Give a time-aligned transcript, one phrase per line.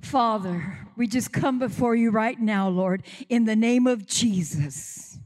[0.00, 5.18] Father, we just come before you right now, Lord, in the name of Jesus.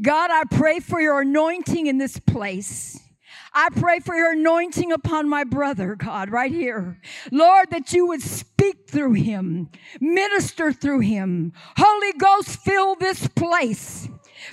[0.00, 2.98] God, I pray for your anointing in this place.
[3.52, 7.00] I pray for your anointing upon my brother, God, right here.
[7.30, 11.52] Lord, that you would speak through him, minister through him.
[11.76, 14.08] Holy Ghost, fill this place.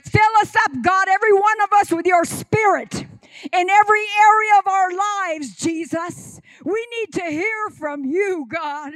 [0.05, 3.05] Fill us up, God, every one of us with your spirit
[3.43, 6.39] in every area of our lives, Jesus.
[6.63, 8.93] We need to hear from you, God.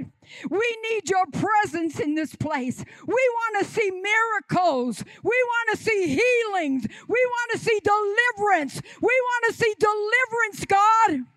[0.49, 2.83] We need your presence in this place.
[3.05, 5.03] We want to see miracles.
[5.23, 6.85] We want to see healings.
[7.07, 8.81] We want to see deliverance.
[9.01, 11.34] We want to see deliverance, God.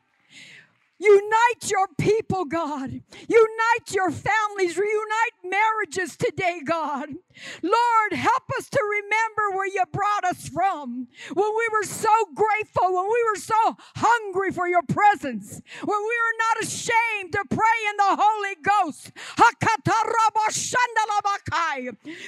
[1.00, 2.90] Unite your people, God.
[2.90, 4.76] Unite your families.
[4.76, 7.10] Reunite marriages today, God.
[7.62, 11.06] Lord, help us to remember where you brought us from.
[11.34, 16.16] When we were so grateful, when we were so hungry for your presence, when we
[16.24, 19.12] were not ashamed to pray in the Holy Ghost.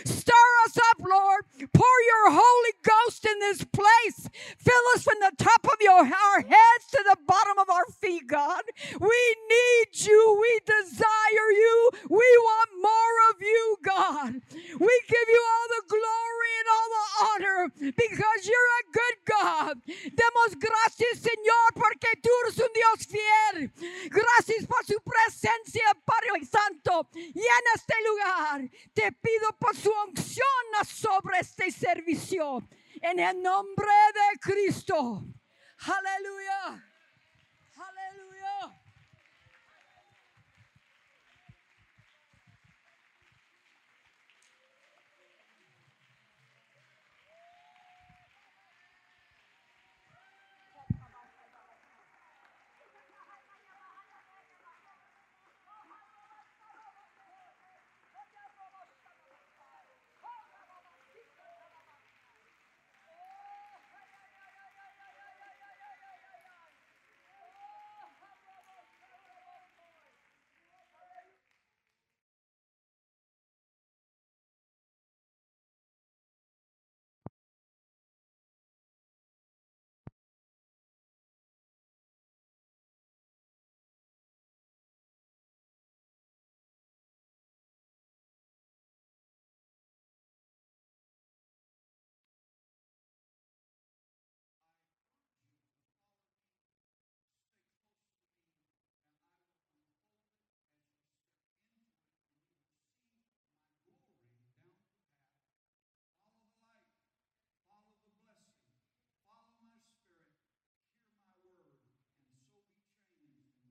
[0.05, 1.45] Stir us up, Lord.
[1.73, 4.29] Pour your Holy Ghost in this place.
[4.59, 8.27] Fill us from the top of your, our heads to the bottom of our feet,
[8.29, 8.59] God.
[9.00, 10.39] We need you.
[10.41, 11.91] We desire you.
[12.08, 12.70] We want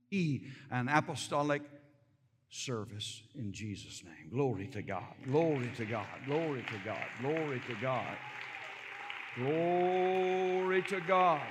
[0.09, 1.61] be an apostolic
[2.49, 4.29] service in Jesus' name.
[4.31, 5.13] Glory to God.
[5.25, 6.07] Glory to God.
[6.25, 7.05] Glory to God.
[7.21, 8.17] Glory to God.
[9.37, 11.41] Glory to God.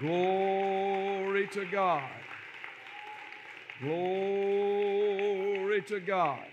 [0.00, 2.10] Glory to God.
[3.80, 6.46] Glory to God.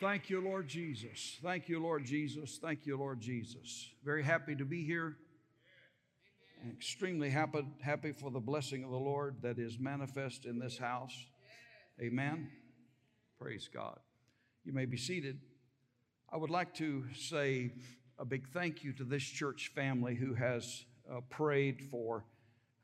[0.00, 1.38] Thank you, Lord Jesus.
[1.42, 2.58] Thank you, Lord Jesus.
[2.60, 3.88] Thank you, Lord Jesus.
[4.04, 5.16] Very happy to be here.
[6.64, 11.14] Extremely happy, happy for the blessing of the Lord that is manifest in this house.
[12.00, 12.48] Amen.
[13.38, 13.98] Praise God.
[14.64, 15.38] You may be seated.
[16.32, 17.72] I would like to say
[18.18, 22.24] a big thank you to this church family who has uh, prayed for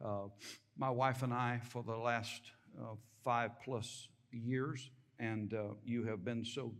[0.04, 0.28] uh,
[0.76, 2.42] my wife and I for the last
[2.80, 2.94] uh,
[3.24, 4.90] five plus years.
[5.18, 6.72] And uh, you have been so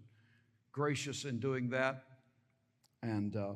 [0.73, 2.05] gracious in doing that.
[3.03, 3.55] And uh,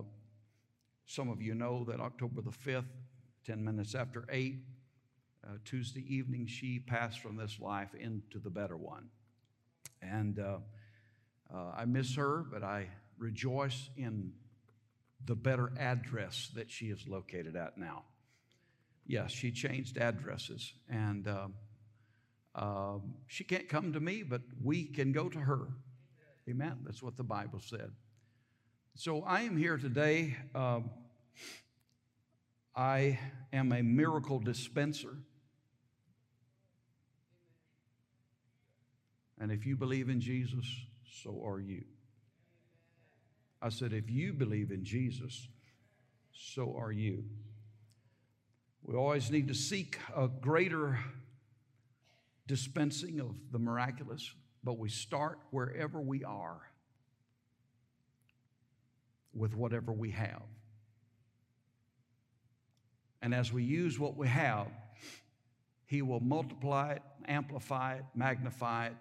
[1.06, 2.84] some of you know that October the 5th,
[3.46, 4.58] 10 minutes after 8,
[5.44, 9.08] uh, Tuesday evening, she passed from this life into the better one.
[10.02, 10.58] And uh,
[11.54, 12.88] uh, I miss her, but I
[13.18, 14.32] rejoice in
[15.24, 18.02] the better address that she is located at now.
[19.06, 21.54] Yes, she changed addresses, and um,
[22.56, 25.68] um, she can't come to me, but we can go to her.
[26.48, 26.78] Amen.
[26.84, 27.92] That's what the Bible said.
[28.96, 30.36] So I am here today.
[30.54, 30.90] Um,
[32.76, 33.18] I
[33.52, 35.16] am a miracle dispenser.
[39.40, 40.66] And if you believe in Jesus,
[41.10, 41.84] so are you.
[43.62, 45.48] I said, if you believe in Jesus,
[46.32, 47.24] so are you.
[48.82, 50.98] We always need to seek a greater
[52.46, 54.32] dispensing of the miraculous,
[54.62, 56.60] but we start wherever we are
[59.34, 60.42] with whatever we have.
[63.26, 64.68] And as we use what we have,
[65.84, 68.96] He will multiply it, amplify it, magnify it,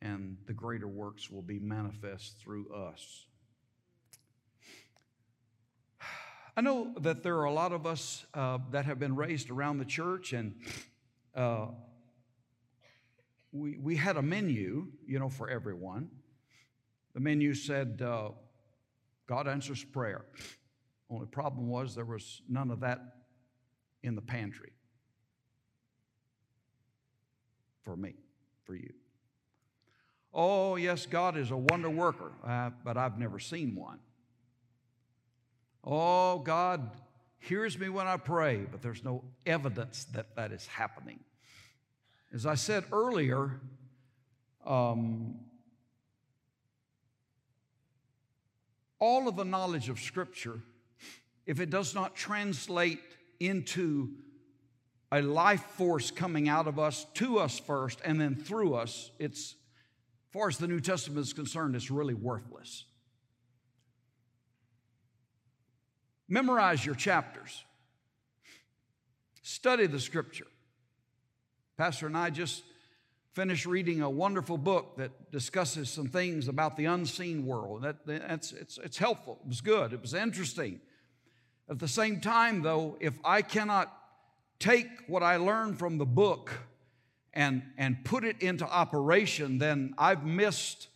[0.00, 3.26] and the greater works will be manifest through us.
[6.56, 9.78] I know that there are a lot of us uh, that have been raised around
[9.78, 10.54] the church, and
[11.34, 11.66] uh,
[13.50, 16.08] we, we had a menu, you know, for everyone.
[17.14, 18.28] The menu said, uh,
[19.26, 20.24] God answers prayer.
[21.10, 23.13] Only problem was there was none of that
[24.04, 24.72] in the pantry
[27.82, 28.14] for me,
[28.64, 28.92] for you.
[30.32, 33.98] Oh, yes, God is a wonder worker, uh, but I've never seen one.
[35.82, 36.90] Oh, God
[37.38, 41.20] hears me when I pray, but there's no evidence that that is happening.
[42.32, 43.60] As I said earlier,
[44.66, 45.36] um,
[48.98, 50.60] all of the knowledge of Scripture,
[51.46, 53.13] if it does not translate
[53.46, 54.10] into
[55.12, 59.52] a life force coming out of us, to us first, and then through us, it's,
[59.52, 62.84] as far as the New Testament is concerned, it's really worthless.
[66.28, 67.64] Memorize your chapters.
[69.42, 70.46] Study the scripture.
[71.76, 72.62] Pastor and I just
[73.34, 77.82] finished reading a wonderful book that discusses some things about the unseen world.
[77.82, 79.38] That, that's, it's, it's helpful.
[79.44, 79.92] It was good.
[79.92, 80.80] It was interesting.
[81.68, 83.92] At the same time, though, if I cannot
[84.58, 86.52] take what I learned from the book
[87.32, 90.88] and, and put it into operation, then I've missed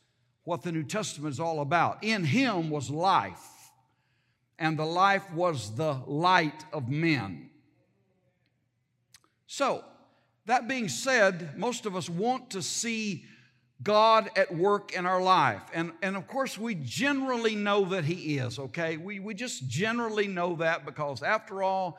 [0.44, 2.02] what the New Testament is all about.
[2.02, 3.72] In Him was life
[4.58, 7.50] and the life was the light of men.
[9.46, 9.84] So,
[10.46, 13.24] that being said, most of us want to see
[13.82, 15.62] God at work in our life.
[15.72, 18.96] And, and of course, we generally know that He is, okay?
[18.96, 21.98] We, we just generally know that because, after all,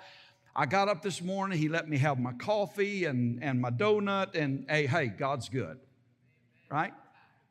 [0.55, 4.35] I got up this morning, He let me have my coffee and, and my donut,
[4.35, 5.79] and hey, hey, God's good,
[6.69, 6.93] right?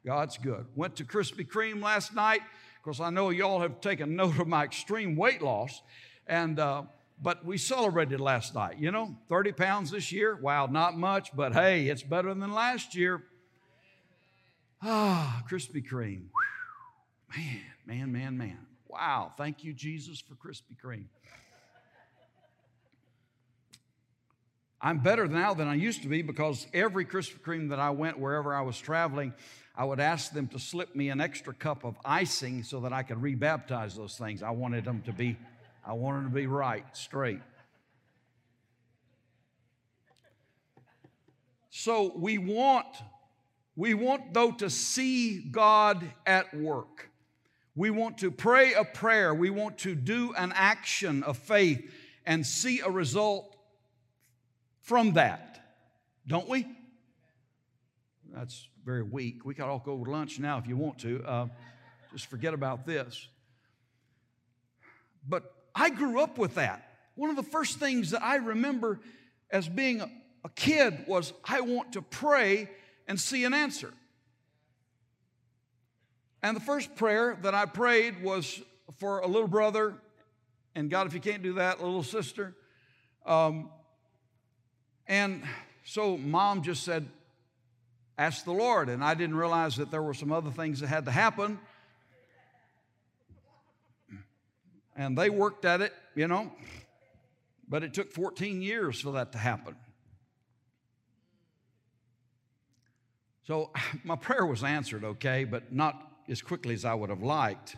[0.04, 0.66] God's good.
[0.74, 2.40] Went to Krispy Kreme last night
[2.82, 5.82] because I know y'all have taken note of my extreme weight loss.
[6.26, 6.82] And, uh,
[7.20, 10.38] but we celebrated last night, you know, 30 pounds this year.
[10.40, 13.24] Wow, not much, but hey, it's better than last year.
[14.82, 16.28] Ah, Krispy Kreme.
[17.36, 18.58] Man, man, man, man.
[18.86, 21.06] Wow, thank you, Jesus, for Krispy Kreme.
[24.80, 28.18] I'm better now than I used to be because every Krispy Kreme that I went
[28.18, 29.34] wherever I was traveling,
[29.74, 33.02] I would ask them to slip me an extra cup of icing so that I
[33.02, 34.42] could rebaptize those things.
[34.42, 35.36] I wanted them to be,
[35.84, 37.40] I wanted them to be right, straight.
[41.70, 42.86] So we want,
[43.78, 47.10] we want though to see God at work.
[47.76, 49.32] We want to pray a prayer.
[49.32, 51.88] We want to do an action of faith
[52.26, 53.54] and see a result
[54.80, 55.60] from that,
[56.26, 56.66] don't we?
[58.34, 59.44] That's very weak.
[59.44, 61.22] We could all go to lunch now if you want to.
[61.24, 61.46] Uh,
[62.10, 63.28] just forget about this.
[65.28, 66.98] But I grew up with that.
[67.14, 68.98] One of the first things that I remember
[69.52, 70.10] as being a,
[70.44, 72.68] a kid was I want to pray
[73.08, 73.92] and see an answer.
[76.42, 78.60] And the first prayer that I prayed was
[78.98, 79.94] for a little brother,
[80.74, 82.54] and God, if you can't do that, a little sister.
[83.26, 83.70] Um,
[85.08, 85.42] and
[85.84, 87.08] so mom just said,
[88.16, 88.88] Ask the Lord.
[88.88, 91.60] And I didn't realize that there were some other things that had to happen.
[94.96, 96.52] And they worked at it, you know,
[97.68, 99.76] but it took 14 years for that to happen.
[103.48, 103.70] So
[104.04, 107.76] my prayer was answered, okay, but not as quickly as I would have liked.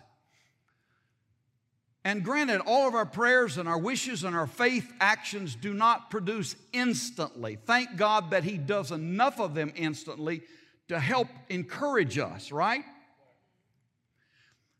[2.04, 6.10] And granted, all of our prayers and our wishes and our faith actions do not
[6.10, 7.56] produce instantly.
[7.66, 10.42] Thank God that He does enough of them instantly
[10.88, 12.82] to help encourage us, right?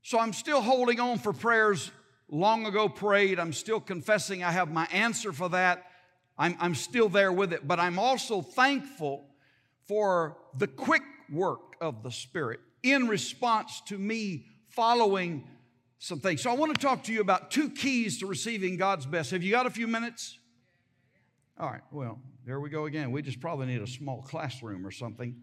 [0.03, 1.93] So I'm still holding on for prayers
[2.29, 3.39] long ago prayed.
[3.39, 5.87] I'm still confessing I have my answer for that.
[6.37, 7.69] I'm, I'm still there with it.
[7.69, 9.30] But I'm also thankful
[9.91, 15.43] for the quick work of the Spirit in response to me following
[15.99, 16.43] some things.
[16.43, 19.33] So I want to talk to you about two keys to receiving God's best.
[19.33, 20.39] Have you got a few minutes?
[21.59, 23.11] All right, well, there we go again.
[23.11, 25.35] We just probably need a small classroom or something.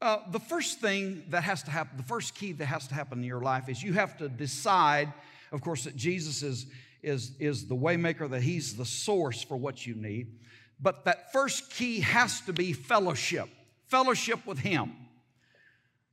[0.00, 3.18] Uh, the first thing that has to happen, the first key that has to happen
[3.18, 5.12] in your life is you have to decide,
[5.52, 6.64] of course, that Jesus is,
[7.02, 10.38] is, is the waymaker, that He's the source for what you need.
[10.82, 13.48] But that first key has to be fellowship,
[13.86, 14.92] fellowship with Him.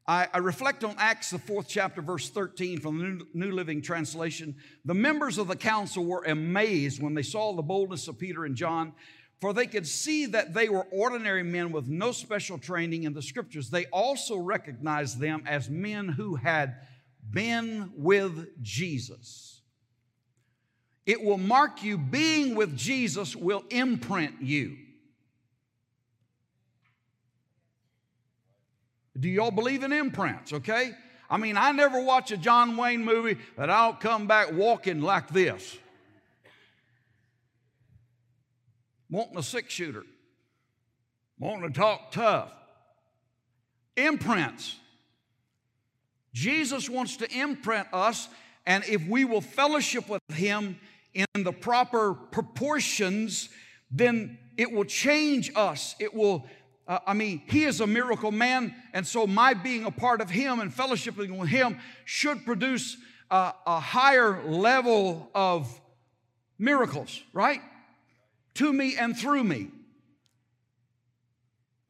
[0.05, 3.81] I, I, reflect on Acts, the fourth chapter, verse 13 from the New, New Living
[3.81, 4.55] Translation.
[4.85, 8.55] The members of the council were amazed when they saw the boldness of Peter and
[8.55, 8.93] John,
[9.39, 13.21] for they could see that they were ordinary men with no special training in the
[13.21, 13.69] scriptures.
[13.69, 16.75] They also recognized them as men who had
[17.29, 19.59] been with Jesus.
[21.10, 24.78] It will mark you, being with Jesus will imprint you.
[29.20, 30.92] Do y'all believe in imprints, okay?
[31.28, 35.01] I mean, I never watch a John Wayne movie that I don't come back walking
[35.01, 35.80] like this.
[39.10, 40.04] Wanting a six shooter,
[41.39, 42.51] wanting to talk tough.
[43.98, 44.75] Imprints.
[46.36, 48.30] Jesus wants to imprint us,
[48.68, 50.80] and if we will fellowship with Him
[51.35, 53.49] in the proper proportions,
[53.91, 55.95] then it will change us.
[55.99, 56.45] It will
[56.89, 60.31] uh, I mean, he is a miracle man, and so my being a part of
[60.31, 62.97] him and fellowshipping with him should produce
[63.29, 65.79] uh, a higher level of
[66.57, 67.61] miracles, right?
[68.55, 69.69] To me and through me.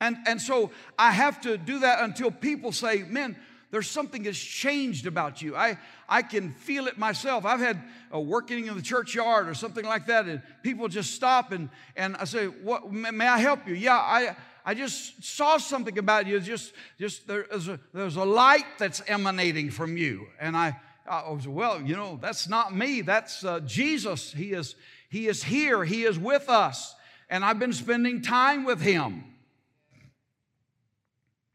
[0.02, 3.38] And, and so I have to do that until people say, man,
[3.72, 5.56] there's something that's changed about you.
[5.56, 7.46] I, I can feel it myself.
[7.46, 11.52] I've had a working in the churchyard or something like that, and people just stop
[11.52, 13.76] and, and I say, what, may I help you?
[13.76, 14.36] Yeah, I,
[14.66, 16.40] I just saw something about you.
[16.40, 20.28] Just, just there's a, there's a light that's emanating from you.
[20.40, 20.76] And I,
[21.08, 23.02] I was, well, you know, that's not me.
[23.02, 24.32] That's uh, Jesus.
[24.32, 24.76] He is,
[25.10, 25.84] he is here.
[25.84, 26.96] He is with us.
[27.30, 29.24] And I've been spending time with him.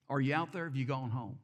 [0.08, 0.64] Are you out there?
[0.64, 1.38] Have you gone home?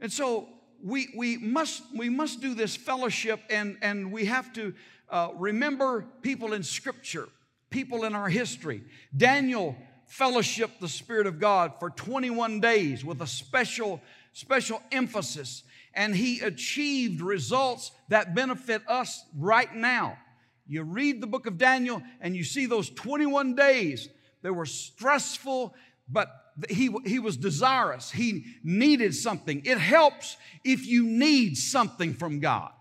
[0.00, 0.48] And so
[0.82, 4.74] we, we, must, we must do this fellowship and, and we have to
[5.08, 7.28] uh, remember people in Scripture
[7.70, 8.82] people in our history.
[9.16, 9.76] Daniel
[10.12, 14.00] fellowshiped the Spirit of God for 21 days with a special,
[14.32, 15.62] special emphasis,
[15.94, 20.18] and he achieved results that benefit us right now.
[20.66, 24.08] You read the book of Daniel and you see those 21 days.
[24.42, 25.74] They were stressful,
[26.08, 26.28] but
[26.68, 28.10] he, he was desirous.
[28.10, 29.62] He needed something.
[29.64, 32.72] It helps if you need something from God.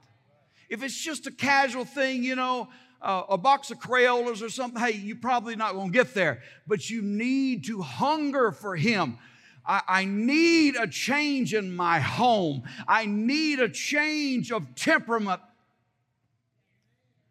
[0.70, 2.70] If it's just a casual thing, you know,
[3.02, 6.42] uh, a box of Crayolas or something, hey, you're probably not going to get there.
[6.68, 9.18] But you need to hunger for Him.
[9.66, 12.64] I, I need a change in my home.
[12.88, 15.42] I need a change of temperament.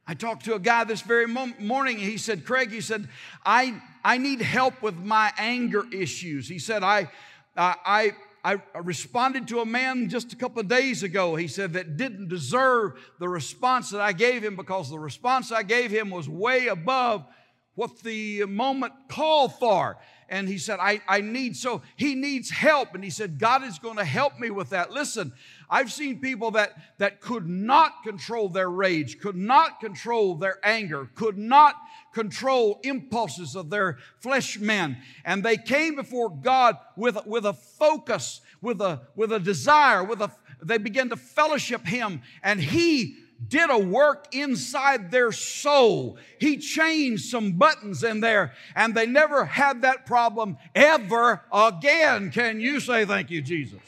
[0.07, 1.99] I talked to a guy this very morning.
[1.99, 3.09] He said, Craig, he said,
[3.45, 6.49] I, I need help with my anger issues.
[6.49, 7.11] He said, I,
[7.57, 8.13] I,
[8.45, 12.29] I responded to a man just a couple of days ago, he said, that didn't
[12.29, 16.69] deserve the response that I gave him because the response I gave him was way
[16.69, 17.27] above
[17.75, 19.99] what the moment called for.
[20.29, 22.95] And he said, I, I need, so he needs help.
[22.95, 24.91] And he said, God is going to help me with that.
[24.91, 25.33] Listen,
[25.71, 31.09] I've seen people that, that could not control their rage, could not control their anger,
[31.15, 31.77] could not
[32.13, 34.99] control impulses of their flesh men.
[35.25, 40.21] And they came before God with, with a focus, with a, with a desire, with
[40.21, 40.31] a,
[40.63, 46.19] they began to fellowship Him, and He did a work inside their soul.
[46.41, 52.33] He changed some buttons in there, and they never had that problem ever again.
[52.33, 53.81] Can you say thank you, Jesus?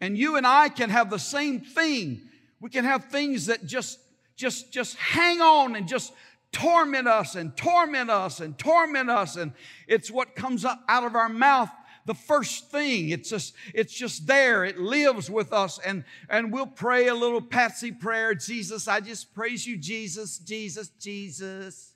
[0.00, 2.22] And you and I can have the same thing.
[2.60, 3.98] We can have things that just,
[4.36, 6.12] just, just hang on and just
[6.52, 9.36] torment us and torment us and torment us.
[9.36, 9.52] And
[9.86, 11.70] it's what comes up out of our mouth
[12.08, 13.10] the first thing.
[13.10, 14.64] It's just, it's just there.
[14.64, 15.78] It lives with us.
[15.78, 18.34] And, and we'll pray a little patsy prayer.
[18.34, 21.92] Jesus, I just praise you, Jesus, Jesus, Jesus.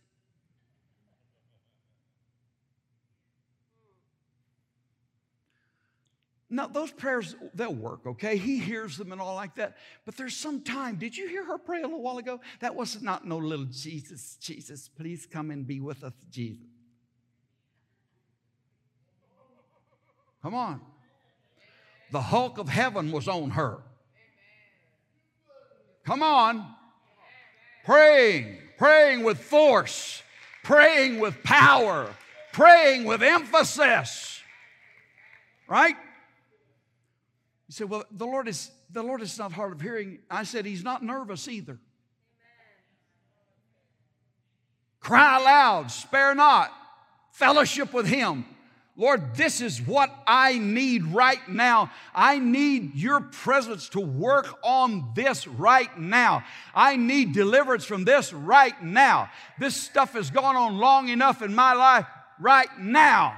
[6.53, 8.37] Now, those prayers, they'll work, okay?
[8.37, 9.79] He hears them and all like that.
[10.05, 10.97] But there's some time.
[10.97, 12.41] Did you hear her pray a little while ago?
[12.61, 16.67] That was not no little Jesus, Jesus, please come and be with us, Jesus.
[20.43, 20.83] Come on.
[22.11, 23.79] The Hulk of heaven was on her.
[26.05, 26.67] Come on.
[27.87, 30.23] Praying, praying with force,
[30.65, 32.15] praying with power,
[32.53, 34.41] praying with emphasis.
[35.67, 35.97] Right?
[37.73, 40.19] You say, well, the Lord is the Lord is not hard of hearing.
[40.31, 41.73] I said he's not nervous either.
[41.73, 41.81] Amen.
[45.01, 46.71] Cry aloud, spare not,
[47.31, 48.45] fellowship with him.
[48.95, 51.91] Lord, this is what I need right now.
[52.15, 56.45] I need your presence to work on this right now.
[56.75, 59.31] I need deliverance from this right now.
[59.59, 62.05] This stuff has gone on long enough in my life
[62.39, 63.35] right now.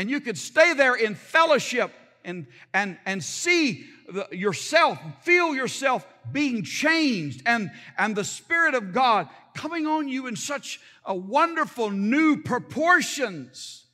[0.00, 1.92] And you could stay there in fellowship
[2.24, 8.94] and, and, and see the, yourself, feel yourself being changed, and, and the Spirit of
[8.94, 13.84] God coming on you in such a wonderful new proportions.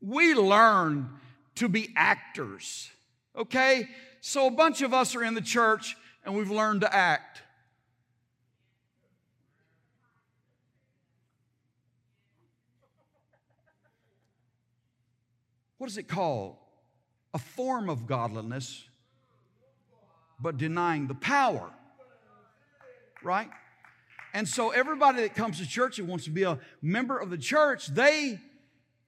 [0.00, 1.10] We learn
[1.56, 2.88] to be actors,
[3.34, 3.88] okay?
[4.20, 7.41] So a bunch of us are in the church and we've learned to act.
[15.82, 16.54] What is it called?
[17.34, 18.84] A form of godliness,
[20.38, 21.72] but denying the power.
[23.20, 23.50] Right?
[24.32, 27.36] And so everybody that comes to church and wants to be a member of the
[27.36, 28.38] church, they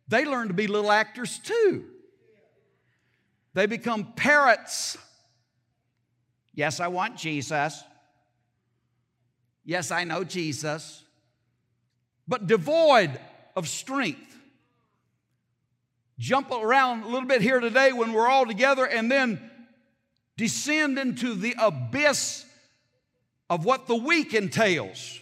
[0.08, 1.84] they learn to be little actors too.
[3.52, 4.98] They become parrots.
[6.54, 7.84] Yes, I want Jesus.
[9.64, 11.04] Yes, I know Jesus.
[12.26, 13.16] But devoid
[13.54, 14.33] of strength.
[16.18, 19.50] Jump around a little bit here today when we're all together and then
[20.36, 22.44] descend into the abyss
[23.50, 25.20] of what the week entails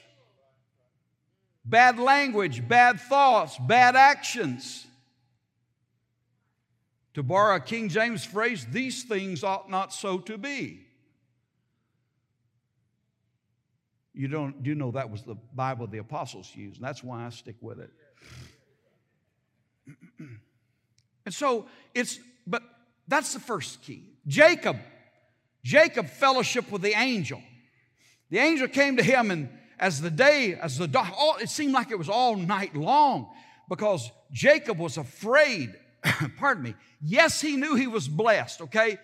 [1.65, 4.87] bad language, bad thoughts, bad actions.
[7.15, 10.87] To borrow a King James phrase, these things ought not so to be.
[14.15, 17.27] You don't do you know that was the Bible the apostles used, and that's why
[17.27, 17.91] I stick with it.
[21.33, 22.63] And so it's but
[23.09, 24.05] that's the first key.
[24.27, 24.77] Jacob,
[25.65, 27.43] Jacob fellowship with the angel.
[28.31, 31.73] The angel came to him, and as the day, as the dark, all, it seemed
[31.73, 33.29] like it was all night long
[33.69, 35.75] because Jacob was afraid.
[36.39, 36.75] Pardon me.
[37.01, 38.99] Yes, he knew he was blessed, okay?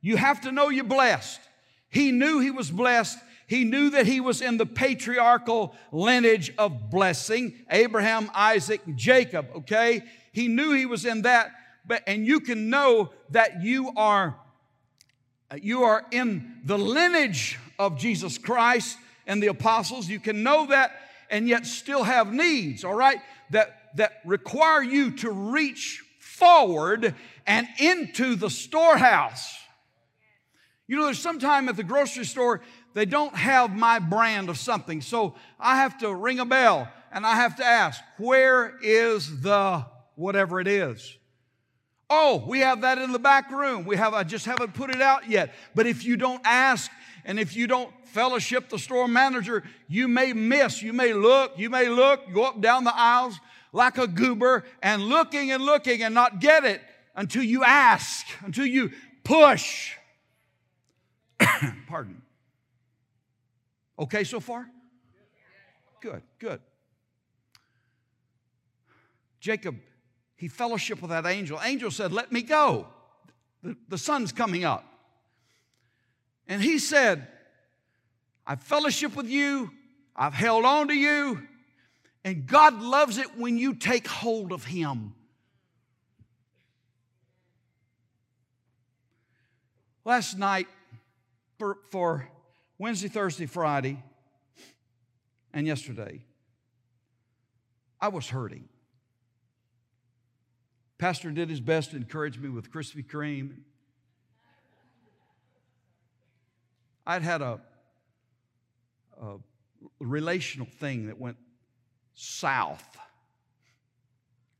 [0.00, 1.40] You have to know you're blessed.
[1.90, 3.18] He knew he was blessed.
[3.46, 10.02] He knew that he was in the patriarchal lineage of blessing Abraham, Isaac, Jacob, okay?
[10.32, 11.50] He knew he was in that,
[11.88, 14.36] but and you can know that you are
[15.50, 20.08] uh, you are in the lineage of Jesus Christ and the apostles.
[20.08, 20.92] You can know that
[21.30, 23.18] and yet still have needs, all right,
[23.50, 27.14] that, that require you to reach forward
[27.46, 29.54] and into the storehouse.
[30.86, 32.62] You know, there's sometime at the grocery store,
[32.94, 35.00] they don't have my brand of something.
[35.00, 39.84] So I have to ring a bell and I have to ask, where is the
[40.14, 41.16] whatever it is?
[42.10, 43.84] Oh, we have that in the back room.
[43.84, 45.54] We have, I just haven't put it out yet.
[45.74, 46.90] But if you don't ask
[47.24, 51.68] and if you don't fellowship the store manager, you may miss, you may look, you
[51.68, 53.38] may look, go up down the aisles
[53.72, 56.80] like a goober and looking and looking and not get it
[57.14, 58.90] until you ask, until you
[59.22, 59.92] push.
[61.88, 62.22] Pardon.
[63.98, 64.66] Okay so far?
[66.00, 66.60] Good, good.
[69.40, 69.76] Jacob
[70.38, 71.60] he fellowship with that angel.
[71.62, 72.86] Angel said, Let me go.
[73.62, 74.84] The, the sun's coming up.
[76.46, 77.26] And he said,
[78.46, 79.70] I've fellowship with you,
[80.16, 81.42] I've held on to you,
[82.24, 85.12] and God loves it when you take hold of Him.
[90.04, 90.68] Last night,
[91.58, 92.28] for, for
[92.78, 94.02] Wednesday, Thursday, Friday,
[95.52, 96.22] and yesterday,
[98.00, 98.68] I was hurting.
[100.98, 103.58] Pastor did his best to encourage me with Krispy Kreme.
[107.06, 107.60] I'd had a,
[109.22, 109.36] a
[110.00, 111.36] relational thing that went
[112.14, 112.84] south.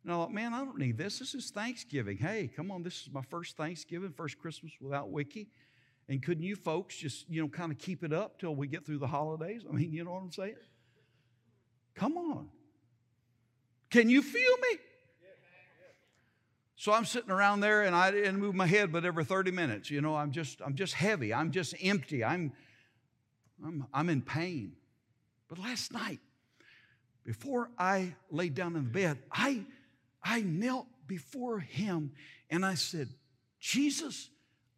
[0.05, 1.19] And I thought, man, I don't need this.
[1.19, 2.17] This is Thanksgiving.
[2.17, 5.49] Hey, come on, this is my first Thanksgiving, first Christmas without Wiki.
[6.09, 8.87] And couldn't you folks just, you know, kind of keep it up till we get
[8.87, 9.63] through the holidays?
[9.69, 10.55] I mean, you know what I'm saying?
[11.97, 12.49] Come on.
[13.91, 14.79] Can you feel me?
[16.81, 19.91] So I'm sitting around there and I didn't move my head but every 30 minutes.
[19.91, 21.35] You know, I'm just, I'm just heavy.
[21.35, 22.23] I'm just empty.
[22.23, 22.53] I'm,
[23.67, 24.75] I'm, I'm in pain.
[25.49, 26.21] But last night,
[27.25, 29.65] before I laid down in bed, I,
[30.23, 32.13] I knelt before him
[32.49, 33.09] and I said,
[33.59, 34.31] Jesus,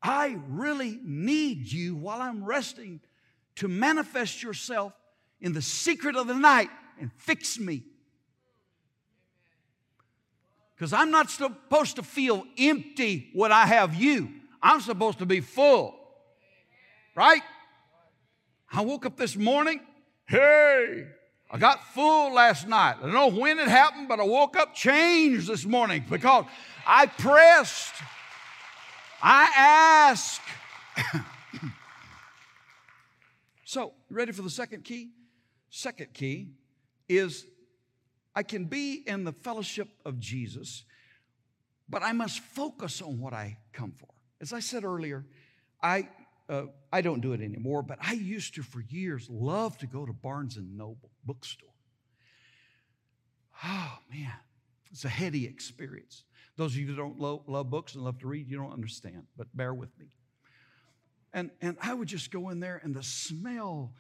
[0.02, 3.00] I really need you while I'm resting
[3.56, 4.94] to manifest yourself
[5.38, 7.82] in the secret of the night and fix me.
[10.80, 14.30] Because I'm not supposed to feel empty when I have you.
[14.62, 15.94] I'm supposed to be full.
[17.14, 17.42] Right?
[18.72, 19.82] I woke up this morning.
[20.24, 21.06] Hey,
[21.50, 22.94] I got full last night.
[22.98, 26.46] I don't know when it happened, but I woke up changed this morning because
[26.86, 27.92] I pressed,
[29.22, 30.40] I asked.
[33.66, 35.10] so, ready for the second key?
[35.68, 36.52] Second key
[37.06, 37.44] is
[38.34, 40.84] I can be in the fellowship of Jesus,
[41.88, 44.08] but I must focus on what I come for.
[44.40, 45.26] As I said earlier,
[45.82, 46.08] I
[46.48, 50.04] uh, I don't do it anymore, but I used to for years love to go
[50.04, 51.68] to Barnes and Noble bookstore.
[53.64, 54.32] Oh man,
[54.90, 56.24] it's a heady experience.
[56.56, 59.22] Those of you that don't love, love books and love to read, you don't understand,
[59.36, 60.06] but bear with me.
[61.32, 63.94] And, and I would just go in there, and the smell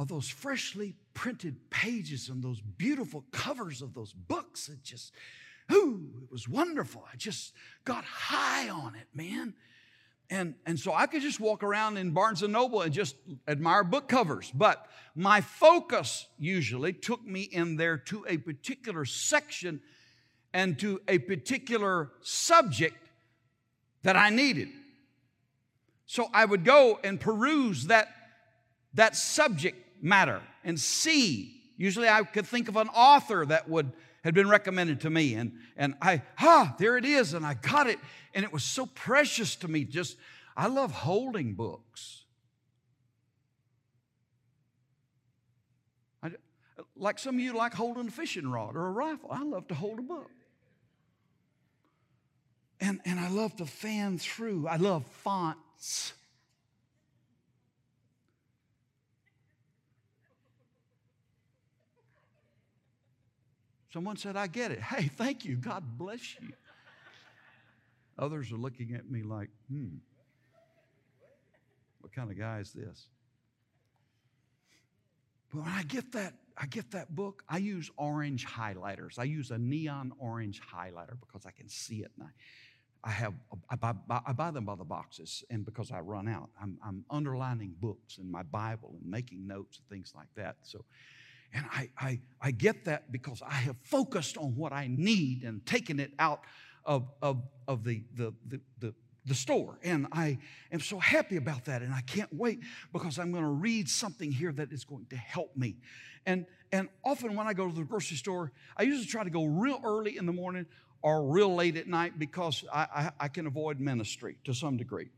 [0.00, 5.12] of those freshly printed pages and those beautiful covers of those books, it just,
[5.70, 7.04] ooh, it was wonderful.
[7.12, 7.52] I just
[7.84, 9.52] got high on it, man.
[10.30, 13.14] And, and so I could just walk around in Barnes and Noble and just
[13.46, 14.50] admire book covers.
[14.54, 19.82] But my focus usually took me in there to a particular section
[20.54, 23.10] and to a particular subject
[24.02, 24.68] that I needed.
[26.06, 28.08] So I would go and peruse that,
[28.94, 31.56] that subject matter and see.
[31.76, 35.34] Usually I could think of an author that would had been recommended to me.
[35.34, 37.34] And, and I, ah, there it is.
[37.34, 37.98] And I got it.
[38.34, 39.84] And it was so precious to me.
[39.84, 40.16] Just,
[40.56, 42.24] I love holding books.
[46.22, 46.32] I,
[46.96, 49.30] like some of you like holding a fishing rod or a rifle.
[49.32, 50.30] I love to hold a book.
[52.80, 54.66] And, and I love to fan through.
[54.66, 56.14] I love fonts.
[63.92, 64.80] Someone said, I get it.
[64.90, 65.56] Hey, thank you.
[65.56, 66.48] God bless you.
[68.18, 69.96] Others are looking at me like, hmm,
[72.00, 73.08] what kind of guy is this?
[75.52, 79.18] But when I get that, I get that book, I use orange highlighters.
[79.18, 82.10] I use a neon orange highlighter because I can see it.
[82.18, 83.32] And I, I have
[83.70, 83.94] I buy,
[84.26, 88.18] I buy them by the boxes, and because I run out, I'm, I'm underlining books
[88.18, 90.56] in my Bible and making notes and things like that.
[90.62, 90.84] So
[91.52, 95.64] and I, I, I get that because I have focused on what I need and
[95.66, 96.42] taken it out
[96.84, 98.94] of, of, of the, the, the, the,
[99.26, 99.78] the store.
[99.82, 100.38] And I
[100.70, 101.82] am so happy about that.
[101.82, 102.60] And I can't wait
[102.92, 105.76] because I'm going to read something here that is going to help me.
[106.26, 109.44] And, and often when I go to the grocery store, I usually try to go
[109.44, 110.66] real early in the morning
[111.02, 115.08] or real late at night because I, I, I can avoid ministry to some degree.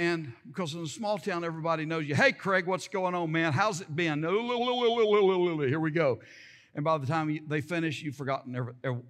[0.00, 2.14] And because in a small town, everybody knows you.
[2.14, 3.52] Hey, Craig, what's going on, man?
[3.52, 4.22] How's it been?
[4.22, 6.20] Here we go.
[6.74, 8.54] And by the time they finish, you've forgotten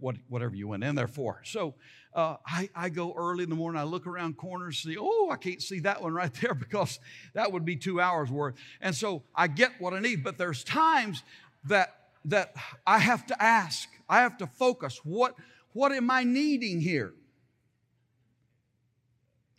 [0.00, 1.42] whatever you went in there for.
[1.44, 1.74] So
[2.12, 3.81] uh, I, I, go early in the morning.
[3.81, 6.98] I look around corners, see, oh, I can't see that one right there because
[7.35, 8.57] that would be two hours worth.
[8.81, 10.24] And so I get what I need.
[10.24, 11.22] But there's times
[11.66, 13.88] that that I have to ask.
[14.09, 15.00] I have to focus.
[15.05, 15.37] What
[15.72, 17.14] what am I needing here?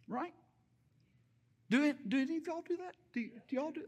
[0.10, 0.34] Right?
[1.72, 2.96] Do, do any of y'all do that?
[3.14, 3.82] Do, do y'all do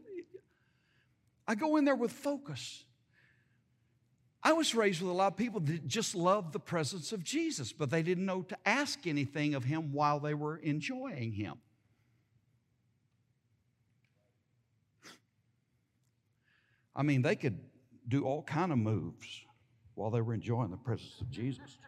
[1.46, 2.82] I go in there with focus.
[4.42, 7.74] I was raised with a lot of people that just loved the presence of Jesus,
[7.74, 11.56] but they didn't know to ask anything of him while they were enjoying him.
[16.96, 17.58] I mean, they could
[18.08, 19.44] do all kind of moves
[19.94, 21.78] while they were enjoying the presence of Jesus.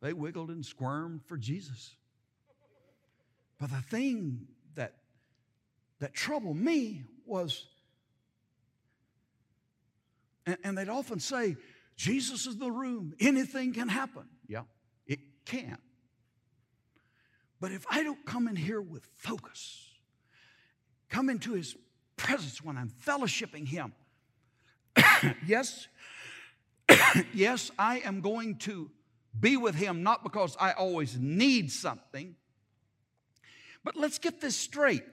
[0.00, 1.96] They wiggled and squirmed for Jesus.
[3.58, 4.94] But the thing that,
[5.98, 7.66] that troubled me was,
[10.46, 11.56] and, and they'd often say,
[11.96, 14.28] Jesus is the room, anything can happen.
[14.46, 14.62] Yeah,
[15.06, 15.78] it can.
[17.60, 19.90] But if I don't come in here with focus,
[21.08, 21.76] come into his
[22.16, 23.92] presence when I'm fellowshipping him,
[25.46, 25.88] yes,
[27.34, 28.92] yes, I am going to
[29.38, 32.36] be with Him not because I always need something.
[33.84, 35.04] But let's get this straight.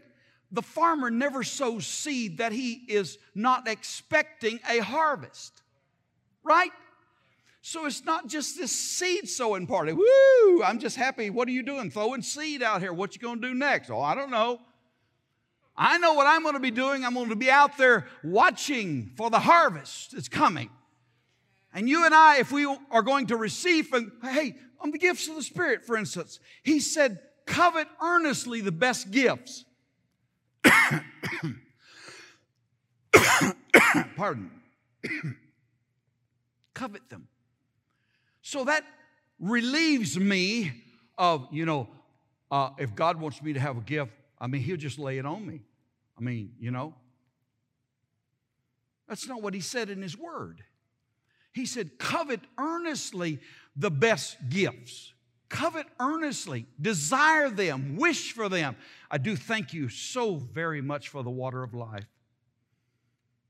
[0.52, 5.62] The farmer never sows seed that he is not expecting a harvest,
[6.44, 6.72] right?
[7.62, 9.92] So it's not just this seed sowing party.
[9.92, 10.64] Woo!
[10.64, 11.30] I'm just happy.
[11.30, 11.90] What are you doing?
[11.90, 12.94] Throwing seed out here.
[12.94, 13.90] What you going to do next?
[13.90, 14.60] Oh, I don't know.
[15.76, 17.04] I know what I'm going to be doing.
[17.04, 20.70] I'm going to be out there watching for the harvest that's coming.
[21.76, 25.28] And you and I, if we are going to receive, from, hey, on the gifts
[25.28, 29.66] of the Spirit, for instance, he said, covet earnestly the best gifts.
[34.16, 34.50] Pardon.
[36.74, 37.28] covet them.
[38.42, 38.86] So that
[39.38, 40.72] relieves me
[41.18, 41.90] of, you know,
[42.52, 45.26] uh, if God wants me to have a gift, I mean, He'll just lay it
[45.26, 45.60] on me.
[46.18, 46.94] I mean, you know,
[49.10, 50.64] that's not what he said in his word.
[51.56, 53.40] He said, covet earnestly
[53.78, 55.14] the best gifts.
[55.48, 58.76] Covet earnestly, desire them, wish for them.
[59.10, 62.04] I do thank you so very much for the water of life.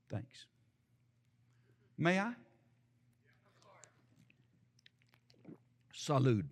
[0.08, 0.46] Thanks.
[1.98, 2.34] May I?
[5.92, 6.44] Salud.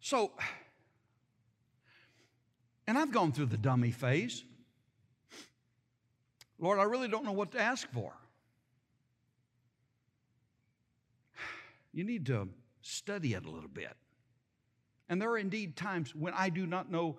[0.00, 0.30] so,
[2.86, 4.44] and I've gone through the dummy phase.
[6.60, 8.12] Lord, I really don't know what to ask for.
[11.92, 12.48] You need to
[12.82, 13.96] study it a little bit.
[15.08, 17.18] And there are indeed times when I do not know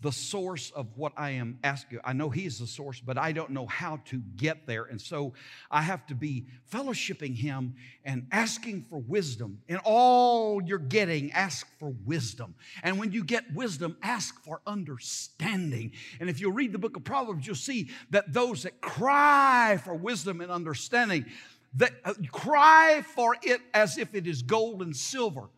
[0.00, 1.98] the source of what I am asking.
[2.04, 4.84] I know He's the source, but I don't know how to get there.
[4.84, 5.32] And so
[5.70, 9.58] I have to be fellowshipping Him and asking for wisdom.
[9.66, 12.54] In all you're getting, ask for wisdom.
[12.84, 15.92] And when you get wisdom, ask for understanding.
[16.20, 19.94] And if you read the book of Proverbs, you'll see that those that cry for
[19.94, 21.26] wisdom and understanding,
[21.74, 25.48] that uh, cry for it as if it is gold and silver.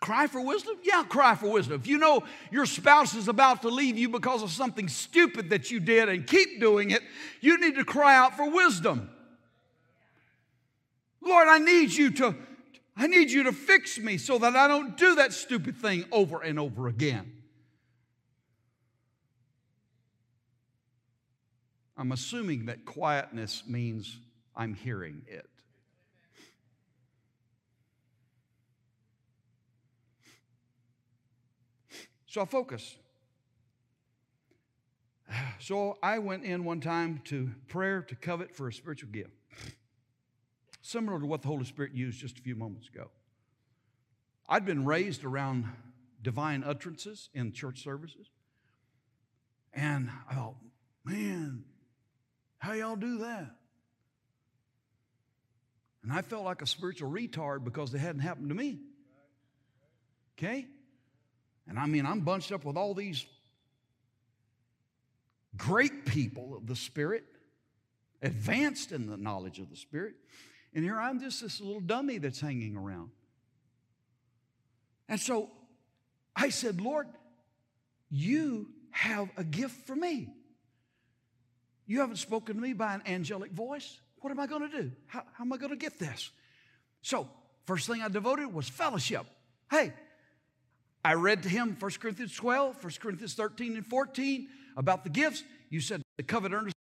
[0.00, 0.76] Cry for wisdom?
[0.82, 1.80] Yeah, cry for wisdom.
[1.80, 5.70] If you know your spouse is about to leave you because of something stupid that
[5.70, 7.02] you did and keep doing it,
[7.40, 9.10] you need to cry out for wisdom.
[11.22, 12.36] Lord, I need you to
[12.98, 16.40] I need you to fix me so that I don't do that stupid thing over
[16.40, 17.30] and over again.
[21.98, 24.18] I'm assuming that quietness means
[24.54, 25.48] I'm hearing it.
[32.36, 32.96] So I focus.
[35.58, 39.30] So I went in one time to prayer to covet for a spiritual gift,
[40.82, 43.10] similar to what the Holy Spirit used just a few moments ago.
[44.50, 45.64] I'd been raised around
[46.22, 48.26] divine utterances in church services,
[49.72, 50.56] and I thought,
[51.06, 51.64] man,
[52.58, 53.50] how y'all do that?
[56.02, 58.80] And I felt like a spiritual retard because it hadn't happened to me.
[60.38, 60.66] Okay?
[61.68, 63.26] And I mean, I'm bunched up with all these
[65.56, 67.24] great people of the Spirit,
[68.22, 70.14] advanced in the knowledge of the Spirit.
[70.74, 73.10] And here I'm just this little dummy that's hanging around.
[75.08, 75.50] And so
[76.34, 77.06] I said, Lord,
[78.10, 80.28] you have a gift for me.
[81.86, 84.00] You haven't spoken to me by an angelic voice.
[84.20, 84.92] What am I going to do?
[85.06, 86.30] How, how am I going to get this?
[87.02, 87.28] So,
[87.64, 89.24] first thing I devoted was fellowship.
[89.70, 89.92] Hey,
[91.06, 95.44] I read to him 1 Corinthians 12, 1 Corinthians 13 and 14 about the gifts.
[95.70, 96.74] You said the covet earnest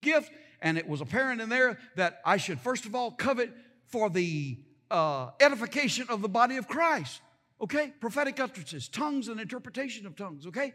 [0.00, 3.50] gift, and it was apparent in there that I should first of all covet
[3.88, 4.58] for the
[4.90, 7.20] uh, edification of the body of Christ.
[7.60, 7.92] Okay?
[8.00, 10.46] Prophetic utterances, tongues, and interpretation of tongues.
[10.46, 10.72] Okay?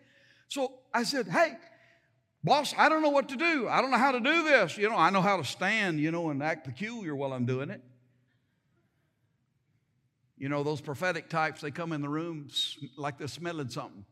[0.50, 1.58] So I said, hey,
[2.44, 3.68] boss, I don't know what to do.
[3.68, 4.78] I don't know how to do this.
[4.78, 7.72] You know, I know how to stand, you know, and act peculiar while I'm doing
[7.72, 7.82] it.
[10.40, 12.48] You know, those prophetic types, they come in the room
[12.96, 14.06] like they're smelling something.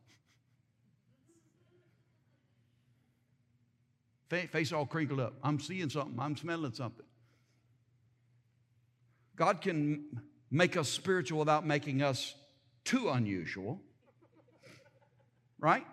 [4.29, 5.35] Face all crinkled up.
[5.41, 6.19] I'm seeing something.
[6.19, 7.05] I'm smelling something.
[9.37, 12.35] God can make us spiritual without making us
[12.83, 13.79] too unusual.
[15.59, 15.85] Right?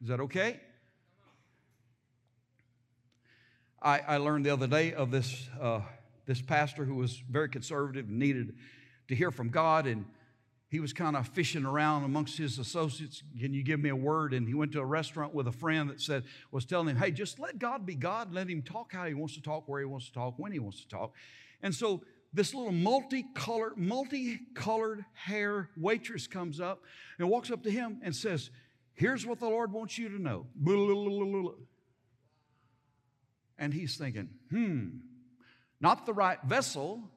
[0.00, 0.60] Is that okay?
[3.82, 5.80] I, I learned the other day of this, uh,
[6.26, 8.54] this pastor who was very conservative and needed
[9.08, 9.86] to hear from God.
[9.86, 10.04] And
[10.68, 13.22] he was kind of fishing around amongst his associates.
[13.38, 14.34] Can you give me a word?
[14.34, 17.10] And he went to a restaurant with a friend that said, was telling him, hey,
[17.10, 18.32] just let God be God.
[18.32, 20.58] Let him talk how he wants to talk, where he wants to talk, when he
[20.58, 21.14] wants to talk.
[21.62, 26.82] And so this little multicolored, multicolored hair waitress comes up
[27.18, 28.50] and walks up to him and says,
[28.98, 30.46] Here's what the Lord wants you to know.
[33.56, 34.88] And he's thinking, hmm,
[35.80, 37.08] not the right vessel,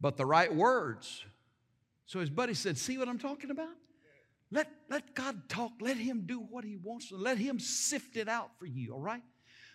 [0.00, 1.24] but the right words.
[2.06, 3.74] So his buddy said, See what I'm talking about?
[4.50, 5.72] Let, let God talk.
[5.80, 7.10] Let him do what he wants.
[7.10, 9.22] Let him sift it out for you, all right?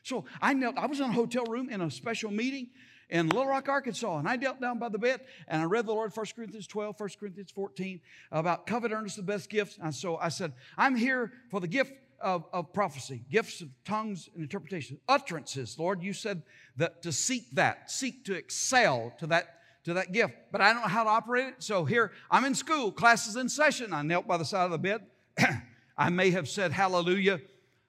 [0.04, 2.70] So I knelt, I was in a hotel room in a special meeting
[3.10, 5.92] in Little Rock, Arkansas, and I knelt down by the bed and I read the
[5.92, 8.00] Lord 1 Corinthians 12, 1 Corinthians 14
[8.32, 9.78] about covet earnest the best gifts.
[9.82, 14.30] And so I said, I'm here for the gift of, of prophecy, gifts of tongues
[14.34, 15.78] and interpretation, utterances.
[15.80, 16.44] Lord, you said
[16.78, 20.34] that to seek that, seek to excel to that to that gift.
[20.52, 21.56] But I don't know how to operate it.
[21.60, 23.94] So here, I'm in school, classes in session.
[23.94, 25.02] I knelt by the side of the bed.
[25.98, 27.42] I may have said hallelujah,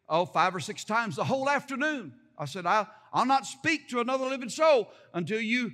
[0.08, 2.12] oh, five or six times the whole afternoon.
[2.36, 5.72] I said, I'll, I'll not speak to another living soul until you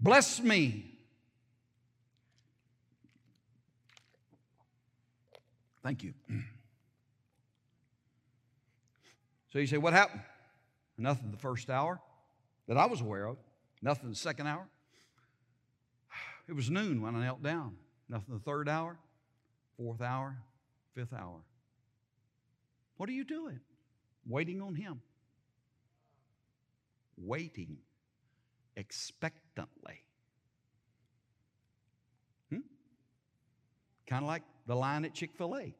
[0.00, 0.98] bless me.
[5.82, 6.14] Thank you.
[9.52, 10.22] So you say, what happened?
[10.96, 12.00] Nothing the first hour
[12.68, 13.36] that I was aware of.
[13.82, 14.66] Nothing the second hour.
[16.52, 17.76] It was noon when I knelt down.
[18.10, 18.98] Nothing the third hour,
[19.78, 20.36] fourth hour,
[20.94, 21.40] fifth hour.
[22.98, 23.58] What are you doing?
[24.26, 25.00] Waiting on Him.
[27.16, 27.78] Waiting
[28.76, 30.04] expectantly.
[32.50, 32.58] Hmm?
[34.06, 35.74] Kind of like the line at Chick fil A.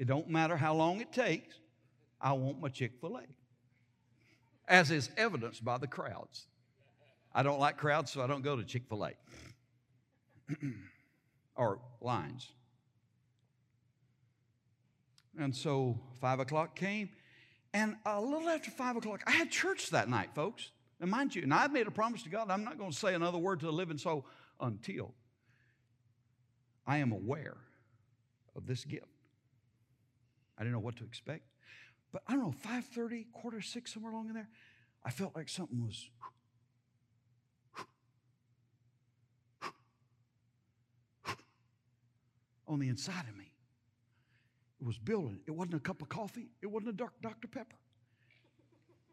[0.00, 1.54] It don't matter how long it takes.
[2.18, 3.24] I want my Chick fil A.
[4.66, 6.46] As is evidenced by the crowds.
[7.34, 9.12] I don't like crowds, so I don't go to Chick fil A
[11.54, 12.48] or lines.
[15.38, 17.10] And so five o'clock came,
[17.74, 20.70] and a little after five o'clock, I had church that night, folks.
[20.98, 23.14] And mind you, and I've made a promise to God, I'm not going to say
[23.14, 24.24] another word to the living soul
[24.60, 25.12] until
[26.86, 27.58] I am aware
[28.56, 29.09] of this gift.
[30.60, 31.44] I didn't know what to expect.
[32.12, 34.50] But I don't know, 5:30, quarter six, somewhere along in there,
[35.02, 36.10] I felt like something was
[42.68, 43.52] on the inside of me.
[44.80, 45.40] It was building.
[45.46, 46.50] It wasn't a cup of coffee.
[46.62, 47.48] It wasn't a dark Dr.
[47.48, 47.76] Pepper.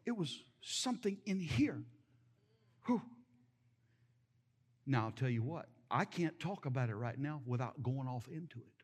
[0.06, 1.82] It was something in here.
[2.86, 3.02] Whew.
[4.86, 8.26] Now, I'll tell you what, I can't talk about it right now without going off
[8.28, 8.77] into it.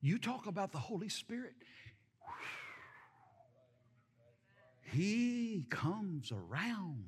[0.00, 1.54] You talk about the Holy Spirit.
[4.82, 7.04] He comes around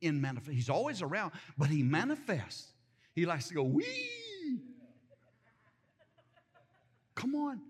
[0.00, 0.54] in manifest.
[0.54, 2.72] He's always around, but he manifests.
[3.14, 4.60] He likes to go, wee.
[7.14, 7.60] Come on.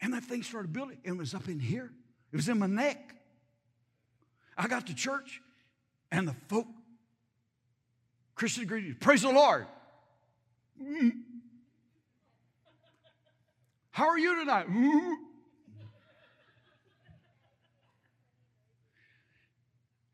[0.00, 0.98] And that thing started building.
[1.04, 1.92] It was up in here.
[2.32, 3.14] It was in my neck.
[4.56, 5.40] I got to church,
[6.12, 6.66] and the folk,
[8.34, 9.66] Christian greetings, praise the Lord.
[10.80, 11.10] Mm.
[13.94, 14.66] How are you tonight?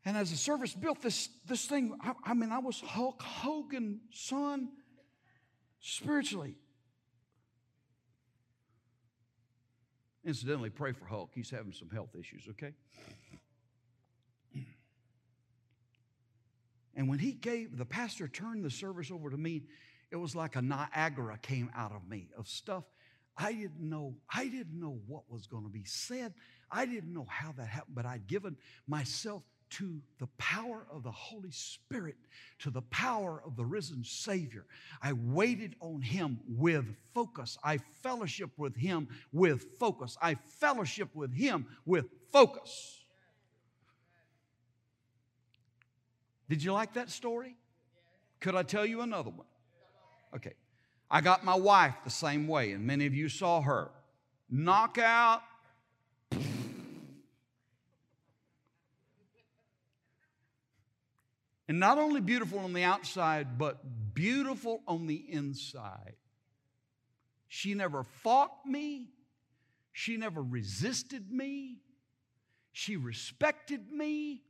[0.03, 3.99] And as the service built this, this thing, I, I mean, I was Hulk Hogan,
[4.11, 4.69] son,
[5.79, 6.55] spiritually.
[10.25, 11.29] Incidentally, pray for Hulk.
[11.35, 12.73] He's having some health issues, okay?
[16.95, 19.65] And when he gave, the pastor turned the service over to me,
[20.09, 22.85] it was like a Niagara came out of me of stuff
[23.41, 24.13] I didn't know.
[24.33, 26.33] I didn't know what was going to be said.
[26.71, 28.55] I didn't know how that happened, but I'd given
[28.87, 32.17] myself to the power of the Holy Spirit,
[32.59, 34.65] to the power of the risen Savior.
[35.01, 37.57] I waited on Him with focus.
[37.63, 40.17] I fellowship with Him with focus.
[40.21, 42.99] I fellowship with Him with focus.
[46.47, 47.55] Did you like that story?
[48.41, 49.47] Could I tell you another one?
[50.35, 50.53] Okay.
[51.13, 53.91] I got my wife the same way, and many of you saw her.
[54.49, 55.41] Knockout,
[61.67, 66.15] And not only beautiful on the outside, but beautiful on the inside.
[67.47, 69.07] She never fought me.
[69.93, 71.77] She never resisted me.
[72.73, 74.41] She respected me.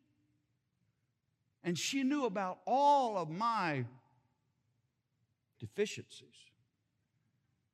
[1.64, 3.86] And she knew about all of my
[5.60, 6.51] deficiencies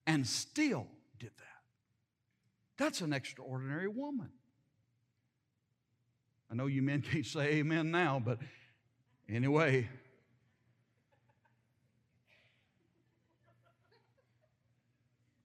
[0.07, 0.87] and still
[1.19, 1.43] did that.
[2.77, 4.29] That's an extraordinary woman.
[6.49, 8.39] I know you men can't say amen now, but
[9.29, 9.89] Anyway,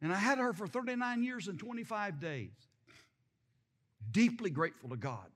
[0.00, 2.50] and I had her for 39 years and 25 days.
[4.10, 5.26] Deeply grateful to God.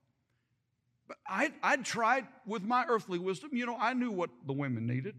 [1.08, 4.86] But I, I'd tried with my earthly wisdom, you know, I knew what the women
[4.86, 5.16] needed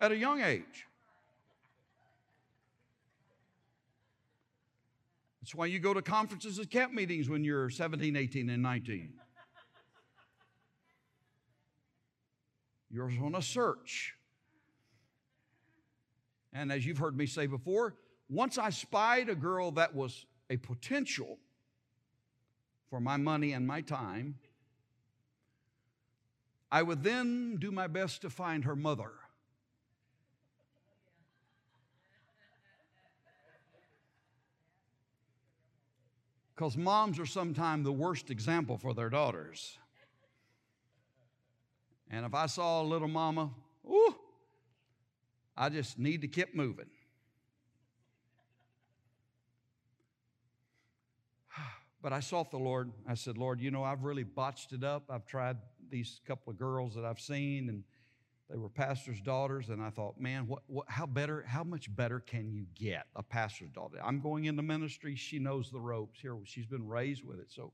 [0.00, 0.86] at a young age.
[5.44, 9.12] That's why you go to conferences and camp meetings when you're 17, 18, and 19.
[12.90, 14.14] You're on a search.
[16.54, 17.94] And as you've heard me say before,
[18.30, 21.36] once I spied a girl that was a potential
[22.88, 24.36] for my money and my time,
[26.72, 29.10] I would then do my best to find her mother.
[36.54, 39.76] Because moms are sometimes the worst example for their daughters.
[42.10, 43.50] And if I saw a little mama,
[43.90, 44.14] ooh,
[45.56, 46.86] I just need to keep moving.
[52.02, 52.92] But I sought the Lord.
[53.08, 55.04] I said, Lord, you know, I've really botched it up.
[55.08, 55.56] I've tried
[55.90, 57.82] these couple of girls that I've seen, and
[58.50, 59.68] they were pastors' daughters.
[59.68, 63.22] And I thought, man, what, what, how better, how much better can you get a
[63.22, 63.98] pastor's daughter?
[64.04, 65.16] I'm going into ministry.
[65.16, 66.20] She knows the ropes.
[66.20, 67.50] Here, she's been raised with it.
[67.50, 67.72] So,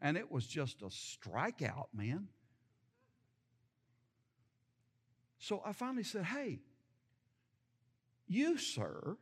[0.00, 2.28] and it was just a strikeout, man.
[5.38, 6.60] So I finally said, hey,
[8.28, 9.16] you, sir,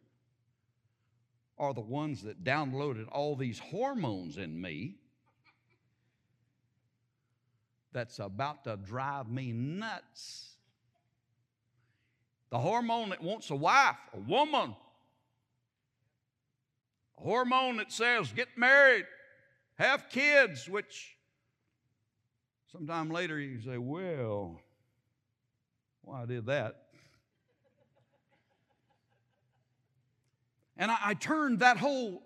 [1.59, 4.97] are the ones that downloaded all these hormones in me
[7.93, 10.51] that's about to drive me nuts.
[12.51, 14.75] The hormone that wants a wife, a woman.
[17.19, 19.05] A hormone that says, get married,
[19.77, 21.17] have kids, which
[22.73, 24.61] sometime later you say, well,
[26.03, 26.77] why I did that.
[30.77, 32.23] And I, I, turned that whole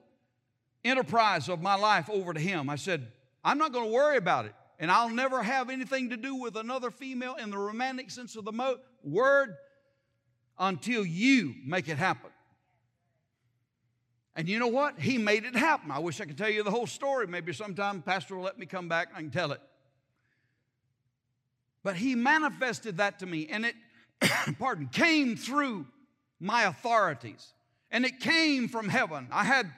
[0.84, 2.70] enterprise of my life over to him.
[2.70, 3.10] I said,
[3.42, 4.54] I'm not going to worry about it.
[4.84, 8.44] And I'll never have anything to do with another female in the romantic sense of
[8.44, 9.56] the mo- word
[10.58, 12.28] until you make it happen.
[14.36, 15.00] And you know what?
[15.00, 15.90] He made it happen.
[15.90, 17.26] I wish I could tell you the whole story.
[17.26, 19.60] Maybe sometime Pastor will let me come back and I can tell it.
[21.82, 23.76] But he manifested that to me, and it,
[24.58, 25.86] pardon, came through
[26.40, 27.54] my authorities.
[27.90, 29.28] And it came from heaven.
[29.32, 29.72] I had,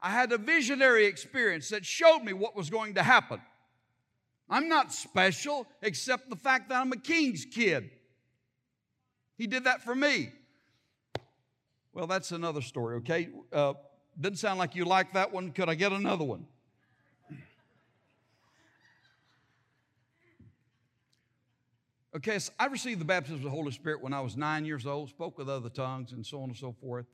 [0.00, 3.40] I had a visionary experience that showed me what was going to happen.
[4.48, 7.90] I'm not special except the fact that I'm a king's kid.
[9.36, 10.30] He did that for me.
[11.92, 13.28] Well, that's another story, okay?
[13.52, 13.74] Uh,
[14.18, 15.52] didn't sound like you liked that one.
[15.52, 16.46] Could I get another one?
[22.14, 24.86] Okay, so I received the baptism of the Holy Spirit when I was nine years
[24.86, 27.06] old, spoke with other tongues, and so on and so forth.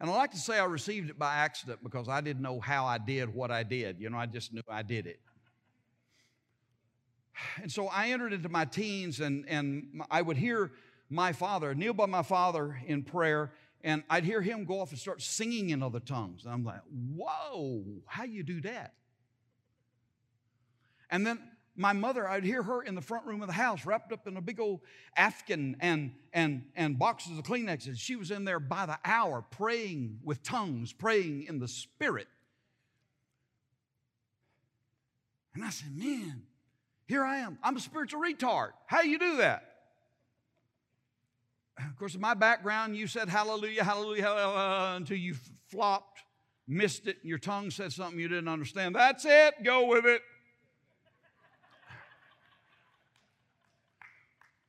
[0.00, 2.84] And I like to say I received it by accident because I didn't know how
[2.84, 4.00] I did what I did.
[4.00, 5.20] You know, I just knew I did it.
[7.62, 10.72] And so I entered into my teens, and, and I would hear
[11.10, 13.52] my father, kneel by my father in prayer,
[13.82, 16.44] and I'd hear him go off and start singing in other tongues.
[16.44, 16.80] And I'm like,
[17.14, 18.94] whoa, how you do that?
[21.10, 21.38] And then
[21.76, 24.36] my mother, I'd hear her in the front room of the house, wrapped up in
[24.36, 24.80] a big old
[25.16, 27.98] Afghan and, and, and boxes of Kleenexes.
[27.98, 32.28] She was in there by the hour praying with tongues, praying in the Spirit.
[35.54, 36.42] And I said, Man,
[37.06, 37.58] here I am.
[37.62, 38.70] I'm a spiritual retard.
[38.86, 39.62] How you do that?
[41.78, 45.34] Of course, in my background, you said hallelujah, hallelujah, hallelujah until you
[45.68, 46.20] flopped,
[46.68, 48.94] missed it, and your tongue said something you didn't understand.
[48.94, 50.22] That's it, go with it.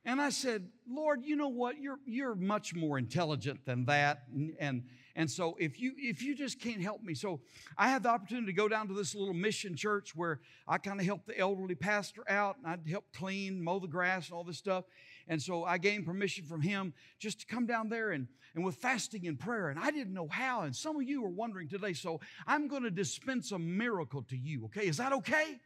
[0.04, 1.80] And I said, Lord, you know what?
[1.80, 4.22] You're, you're much more intelligent than that.
[4.32, 4.82] And, and,
[5.16, 7.14] and so if you, if you just can't help me.
[7.14, 7.40] So
[7.78, 11.00] I had the opportunity to go down to this little mission church where I kind
[11.00, 14.44] of helped the elderly pastor out and I'd help clean, mow the grass and all
[14.44, 14.84] this stuff.
[15.26, 18.76] And so I gained permission from him just to come down there and, and with
[18.76, 19.70] fasting and prayer.
[19.70, 20.60] And I didn't know how.
[20.60, 21.94] And some of you are wondering today.
[21.94, 24.66] So I'm going to dispense a miracle to you.
[24.66, 24.86] Okay.
[24.86, 25.58] Is that okay?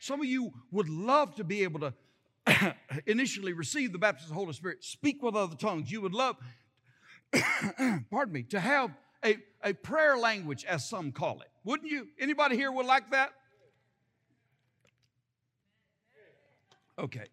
[0.00, 1.94] Some of you would love to be able to
[3.06, 6.36] initially receive the baptism of the Holy Spirit, speak with other tongues, you would love,
[8.10, 8.90] pardon me, to have
[9.24, 11.48] a, a prayer language, as some call it.
[11.64, 12.08] Wouldn't you?
[12.18, 13.32] Anybody here would like that?
[16.98, 17.26] Okay.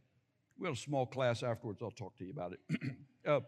[0.59, 1.81] We have a small class afterwards.
[1.81, 2.59] I'll talk to you about it.
[3.27, 3.39] uh,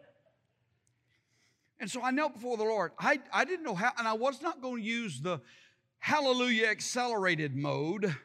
[1.79, 2.91] and so I knelt before the Lord.
[2.97, 5.41] I, I didn't know how, and I was not going to use the
[5.99, 8.15] hallelujah accelerated mode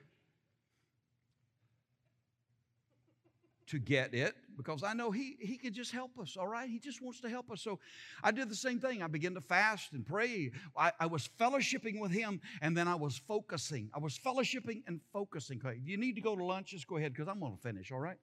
[3.67, 6.69] to get it because I know he, he can just help us, all right?
[6.69, 7.63] He just wants to help us.
[7.63, 7.79] So
[8.23, 9.03] I did the same thing.
[9.03, 10.53] I began to fast and pray.
[10.77, 13.91] I, I was fellowshipping with him and then I was focusing.
[13.95, 15.61] I was fellowshipping and focusing.
[15.65, 16.69] Okay, you need to go to lunch?
[16.71, 18.19] Just go ahead because I'm going to finish, all right?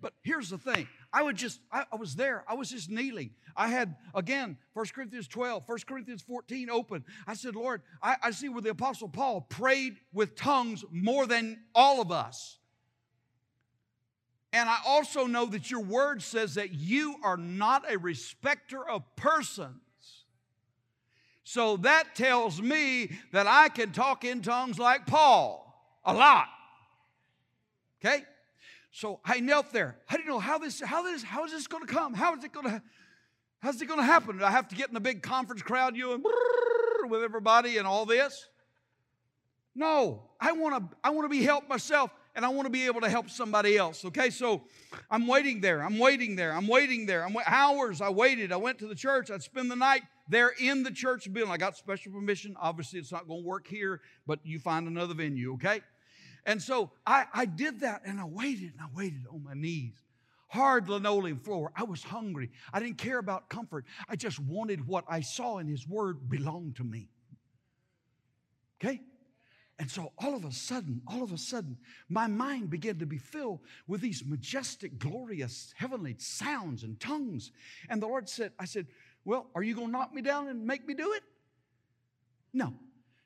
[0.00, 0.88] But here's the thing.
[1.12, 2.44] I would just, I, I, was there.
[2.46, 3.30] I was just kneeling.
[3.56, 7.04] I had, again, 1 Corinthians 12, 1 Corinthians 14 open.
[7.26, 11.60] I said, Lord, I, I see where the Apostle Paul prayed with tongues more than
[11.74, 12.58] all of us.
[14.56, 19.02] And I also know that your word says that you are not a respecter of
[19.14, 19.76] persons.
[21.44, 25.62] So that tells me that I can talk in tongues like Paul
[26.06, 26.46] a lot.
[28.00, 28.24] Okay?
[28.92, 29.98] So I knelt there.
[30.08, 32.14] I didn't know how this, how this, how is this to come?
[32.14, 32.82] How is it to,
[33.58, 34.38] how's it to happen?
[34.38, 36.24] Do I have to get in a big conference crowd, you and
[37.10, 38.48] with everybody and all this?
[39.74, 42.10] No, I want to, I want to be helped myself.
[42.36, 44.04] And I want to be able to help somebody else.
[44.04, 44.62] Okay, so
[45.10, 45.82] I'm waiting there.
[45.82, 46.52] I'm waiting there.
[46.52, 47.24] I'm waiting there.
[47.24, 48.02] I'm hours.
[48.02, 48.52] I waited.
[48.52, 49.30] I went to the church.
[49.30, 51.50] I'd spend the night there in the church building.
[51.50, 52.54] I got special permission.
[52.60, 55.54] Obviously, it's not going to work here, but you find another venue.
[55.54, 55.80] Okay,
[56.44, 59.94] and so I, I did that, and I waited and I waited on my knees.
[60.48, 61.72] Hard linoleum floor.
[61.74, 62.50] I was hungry.
[62.72, 63.84] I didn't care about comfort.
[64.08, 67.08] I just wanted what I saw in His Word belonged to me.
[68.80, 69.00] Okay?
[69.78, 71.76] And so all of a sudden, all of a sudden,
[72.08, 77.52] my mind began to be filled with these majestic, glorious, heavenly sounds and tongues.
[77.90, 78.86] And the Lord said, I said,
[79.24, 81.22] Well, are you going to knock me down and make me do it?
[82.54, 82.72] No.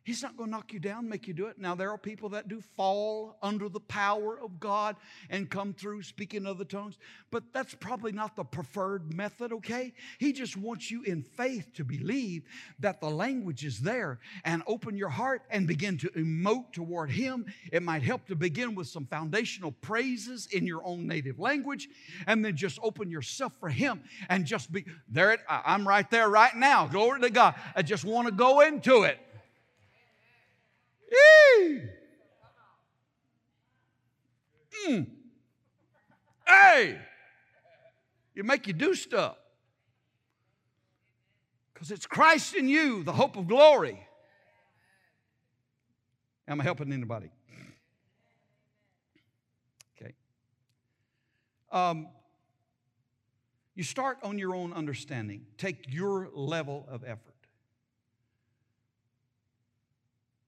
[0.02, 1.58] He's not going to knock you down, make you do it.
[1.58, 4.96] Now, there are people that do fall under the power of God
[5.28, 6.96] and come through speaking other tongues,
[7.30, 9.92] but that's probably not the preferred method, okay?
[10.18, 12.44] He just wants you in faith to believe
[12.78, 17.44] that the language is there and open your heart and begin to emote toward Him.
[17.70, 21.88] It might help to begin with some foundational praises in your own native language
[22.26, 25.32] and then just open yourself for Him and just be there.
[25.32, 26.86] It, I'm right there right now.
[26.86, 27.54] Glory to God.
[27.76, 29.18] I just want to go into it.
[34.88, 35.06] Mm.
[36.46, 36.98] Hey,
[38.34, 39.36] you make you do stuff
[41.72, 44.06] because it's Christ in you, the hope of glory.
[46.48, 47.30] Am I helping anybody?
[49.96, 50.14] Okay.
[51.70, 52.08] Um,
[53.74, 55.46] you start on your own understanding.
[55.56, 57.29] Take your level of effort.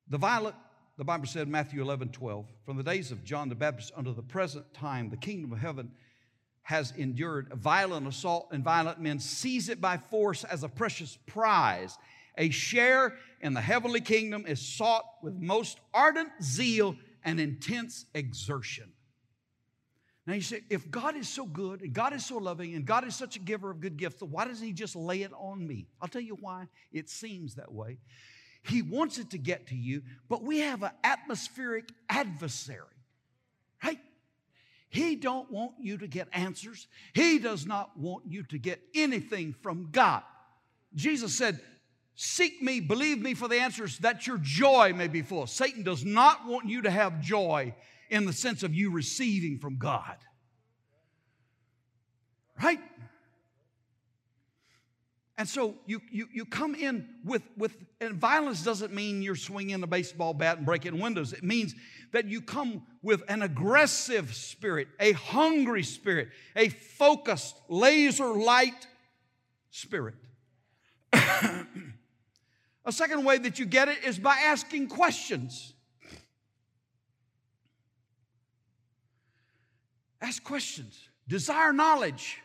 [0.09, 0.57] The violent,
[0.99, 4.23] the Bible said, Matthew 11, 12, from the days of John the Baptist unto the
[4.23, 5.91] present time, the kingdom of heaven
[6.63, 11.99] has endured violent assault, and violent men seize it by force as a precious prize.
[12.39, 18.93] A share in the heavenly kingdom is sought with most ardent zeal and intense exertion.
[20.27, 23.07] Now you say, if God is so good and God is so loving and God
[23.07, 25.89] is such a giver of good gifts, why doesn't He just lay it on me?
[26.01, 27.99] I'll tell you why it seems that way.
[28.63, 32.79] He wants it to get to you, but we have an atmospheric adversary,
[33.83, 33.99] right?
[34.89, 36.87] He don't want you to get answers.
[37.13, 40.23] He does not want you to get anything from God.
[40.95, 41.61] Jesus said,
[42.15, 45.47] Seek me, believe me for the answers, that your joy may be full.
[45.47, 47.75] Satan does not want you to have joy
[48.11, 50.17] in the sense of you receiving from God.
[52.63, 52.81] Right?
[55.39, 59.83] And so you, you, you come in with, with, and violence doesn't mean you're swinging
[59.83, 61.33] a baseball bat and breaking windows.
[61.33, 61.74] It means
[62.12, 68.87] that you come with an aggressive spirit, a hungry spirit, a focused, laser light
[69.70, 70.16] spirit.
[71.12, 71.66] a
[72.91, 75.72] second way that you get it is by asking questions.
[80.20, 82.41] Ask questions, desire knowledge.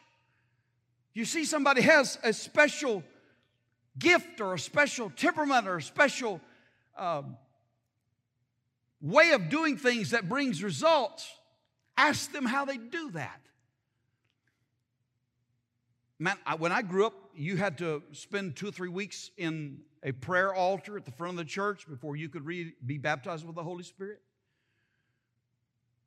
[1.17, 3.03] You see, somebody has a special
[3.97, 6.39] gift or a special temperament or a special
[6.95, 7.37] um,
[9.01, 11.27] way of doing things that brings results.
[11.97, 13.41] Ask them how they do that.
[16.19, 19.79] Man, I, when I grew up, you had to spend two or three weeks in
[20.03, 23.43] a prayer altar at the front of the church before you could re- be baptized
[23.43, 24.21] with the Holy Spirit.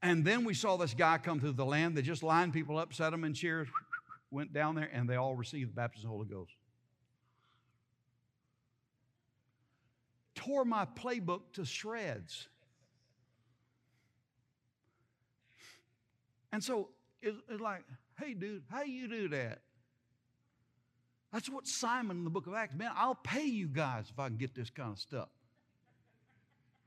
[0.03, 2.95] And then we saw this guy come through the land that just lined people up,
[2.95, 3.67] set them in chairs,
[4.31, 6.55] went down there, and they all received the baptism of the Holy Ghost.
[10.35, 12.49] Tore my playbook to shreds.
[16.53, 16.89] And so
[17.23, 17.85] it's, like,
[18.19, 19.61] hey, dude, how you do that?
[21.33, 24.27] That's what Simon in the book of Acts, man, I'll pay you guys if I
[24.29, 25.29] can get this kind of stuff.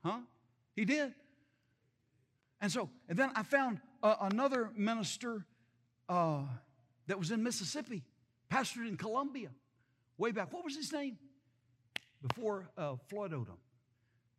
[0.04, 0.18] Huh?
[0.76, 1.14] He did.
[2.60, 5.46] And so, and then I found uh, another minister
[6.08, 6.42] uh,
[7.06, 8.02] that was in Mississippi,
[8.50, 9.50] pastored in Columbia,
[10.18, 10.52] way back.
[10.52, 11.18] What was his name?
[12.26, 13.58] Before uh, Floyd Odom.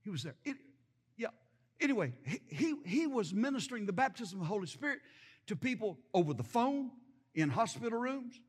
[0.03, 0.35] He was there.
[0.43, 0.57] It,
[1.17, 1.27] yeah.
[1.79, 2.13] Anyway,
[2.47, 4.99] he, he, was ministering the baptism of the Holy Spirit
[5.47, 6.91] to people over the phone,
[7.35, 8.39] in hospital rooms,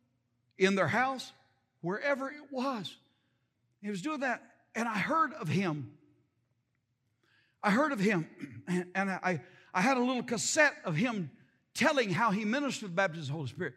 [0.58, 1.32] in their house,
[1.80, 2.96] wherever it was.
[3.82, 4.42] He was doing that,
[4.74, 5.92] and I heard of him.
[7.62, 8.28] I heard of him,
[8.68, 9.40] and, and I,
[9.74, 11.30] I had a little cassette of him
[11.74, 13.74] telling how he ministered the baptism of the Holy Spirit.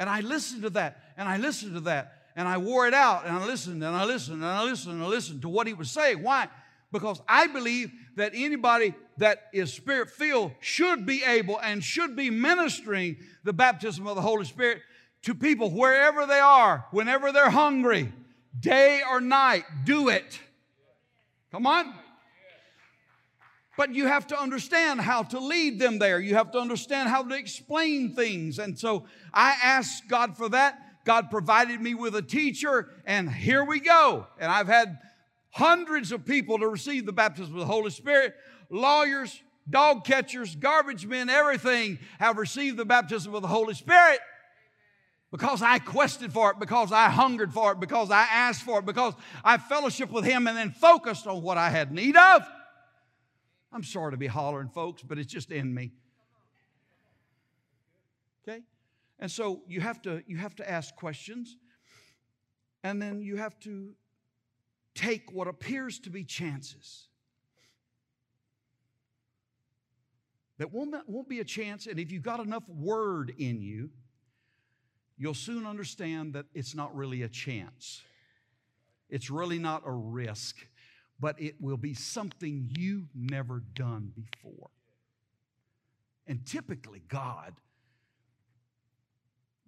[0.00, 3.26] And I listened to that, and I listened to that, and I wore it out,
[3.26, 5.74] and I listened, and I listened, and I listened, and I listened to what he
[5.74, 6.22] was saying.
[6.22, 6.48] Why?
[6.90, 12.30] Because I believe that anybody that is spirit filled should be able and should be
[12.30, 14.80] ministering the baptism of the Holy Spirit
[15.22, 18.10] to people wherever they are, whenever they're hungry,
[18.58, 19.64] day or night.
[19.84, 20.40] Do it.
[21.52, 21.92] Come on.
[23.80, 26.20] But you have to understand how to lead them there.
[26.20, 28.58] You have to understand how to explain things.
[28.58, 30.78] And so I asked God for that.
[31.06, 34.26] God provided me with a teacher, and here we go.
[34.38, 34.98] And I've had
[35.48, 38.34] hundreds of people to receive the baptism of the Holy Spirit.
[38.68, 44.18] Lawyers, dog catchers, garbage men, everything have received the baptism of the Holy Spirit
[45.30, 48.84] because I quested for it, because I hungered for it, because I asked for it,
[48.84, 52.42] because I fellowship with Him and then focused on what I had need of.
[53.72, 55.92] I'm sorry to be hollering, folks, but it's just in me.
[58.42, 58.62] Okay?
[59.18, 61.56] And so you have to you have to ask questions,
[62.82, 63.94] and then you have to
[64.94, 67.06] take what appears to be chances.
[70.58, 73.90] That won't, won't be a chance, and if you've got enough word in you,
[75.16, 78.02] you'll soon understand that it's not really a chance.
[79.08, 80.56] It's really not a risk,
[81.20, 84.70] but it will be something you've never done before.
[86.26, 87.54] And typically, God,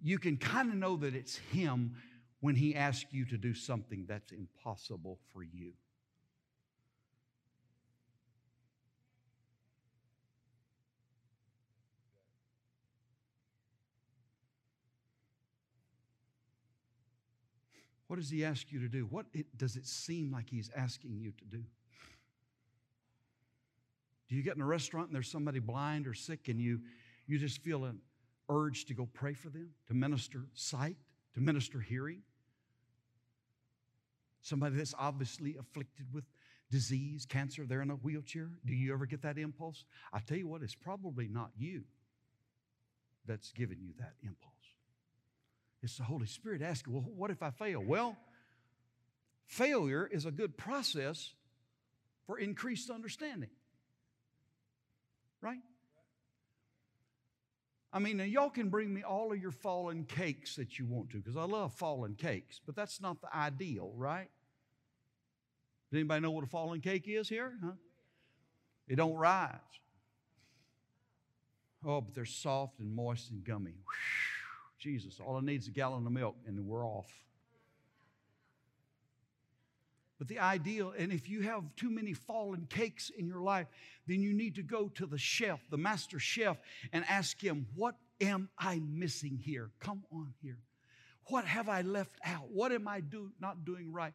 [0.01, 1.95] you can kind of know that it's Him
[2.39, 5.73] when He asks you to do something that's impossible for you.
[18.13, 19.07] What does he ask you to do?
[19.07, 21.63] What it, does it seem like he's asking you to do?
[24.29, 26.81] Do you get in a restaurant and there's somebody blind or sick and you,
[27.25, 27.97] you just feel an
[28.49, 30.95] urge to go pray for them, to minister sight,
[31.33, 32.21] to minister hearing?
[34.43, 36.25] Somebody that's obviously afflicted with
[36.69, 38.51] disease, cancer, they're in a wheelchair.
[38.63, 39.85] Do you ever get that impulse?
[40.13, 41.81] I tell you what, it's probably not you
[43.25, 44.52] that's giving you that impulse.
[45.83, 47.83] It's the Holy Spirit asking, well, what if I fail?
[47.85, 48.15] Well,
[49.47, 51.33] failure is a good process
[52.25, 53.49] for increased understanding.
[55.41, 55.59] Right?
[57.91, 61.17] I mean, y'all can bring me all of your fallen cakes that you want to,
[61.17, 64.29] because I love fallen cakes, but that's not the ideal, right?
[65.91, 67.53] Does anybody know what a fallen cake is here?
[67.61, 67.73] Huh?
[68.87, 69.59] It don't rise.
[71.85, 73.73] Oh, but they're soft and moist and gummy.
[73.73, 74.42] Whew.
[74.83, 77.09] Jesus, all I need is a gallon of milk and we're off.
[80.19, 83.67] But the ideal, and if you have too many fallen cakes in your life,
[84.07, 86.57] then you need to go to the chef, the master chef,
[86.91, 89.71] and ask him, What am I missing here?
[89.79, 90.59] Come on here.
[91.27, 92.49] What have I left out?
[92.51, 94.13] What am I do, not doing right?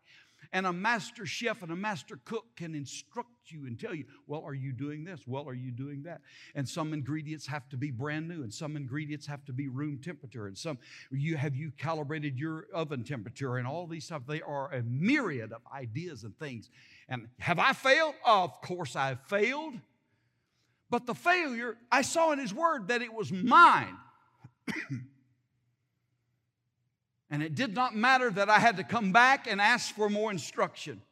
[0.53, 4.42] And a master chef and a master cook can instruct you and tell you, well,
[4.44, 5.20] are you doing this?
[5.26, 6.22] Well, are you doing that?
[6.55, 9.99] And some ingredients have to be brand new, and some ingredients have to be room
[9.99, 10.78] temperature, and some
[11.11, 14.22] you have you calibrated your oven temperature, and all these stuff.
[14.26, 16.70] They are a myriad of ideas and things.
[17.09, 18.14] And have I failed?
[18.24, 19.74] Of course I've failed.
[20.90, 23.96] But the failure, I saw in his word that it was mine.
[27.31, 30.31] And it did not matter that I had to come back and ask for more
[30.31, 31.03] instruction.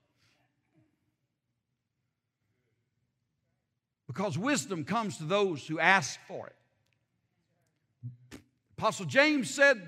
[4.06, 8.38] Because wisdom comes to those who ask for it.
[8.78, 9.80] Apostle James said,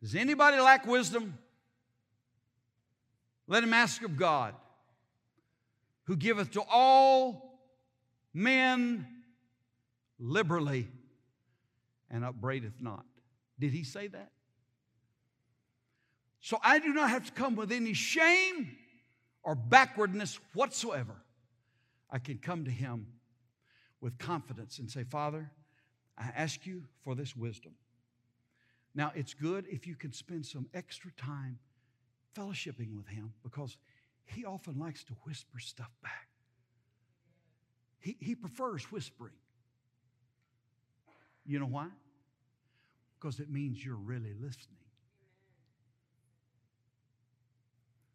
[0.00, 1.36] Does anybody lack wisdom?
[3.46, 4.54] Let him ask of God,
[6.04, 7.58] who giveth to all
[8.32, 9.06] men
[10.18, 10.88] liberally
[12.10, 13.04] and upbraideth not.
[13.58, 14.30] Did he say that?
[16.40, 18.76] So I do not have to come with any shame
[19.42, 21.14] or backwardness whatsoever.
[22.10, 23.06] I can come to Him
[24.00, 25.50] with confidence and say, Father,
[26.16, 27.72] I ask you for this wisdom.
[28.94, 31.58] Now, it's good if you can spend some extra time
[32.34, 33.76] fellowshipping with Him because
[34.24, 36.28] He often likes to whisper stuff back.
[38.00, 39.34] He, he prefers whispering.
[41.44, 41.88] You know why?
[43.18, 44.79] Because it means you're really listening.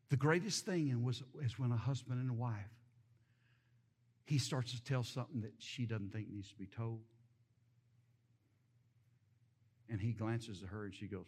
[0.10, 2.54] The greatest thing was, is when a husband and a wife,
[4.26, 7.02] he starts to tell something that she doesn't think needs to be told.
[9.90, 11.28] And he glances at her and she goes,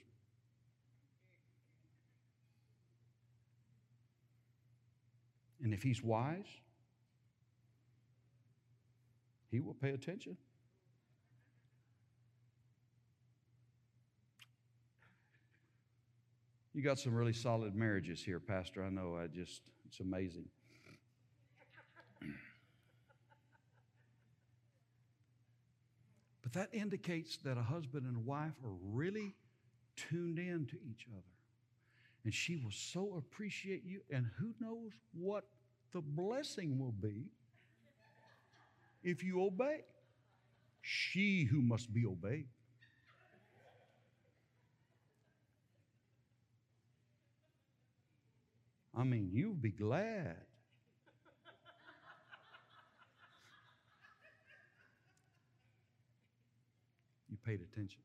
[5.63, 6.45] And if he's wise,
[9.49, 10.37] he will pay attention.
[16.77, 18.83] You got some really solid marriages here, Pastor.
[18.83, 19.17] I know.
[19.19, 20.45] I just, it's amazing.
[26.43, 29.33] But that indicates that a husband and a wife are really
[29.95, 31.23] tuned in to each other.
[32.23, 35.45] And she will so appreciate you, and who knows what
[35.93, 37.25] the blessing will be
[39.03, 39.83] if you obey.
[40.83, 42.45] She who must be obeyed.
[48.97, 50.37] I mean, you'll be glad.
[57.29, 58.01] You paid attention.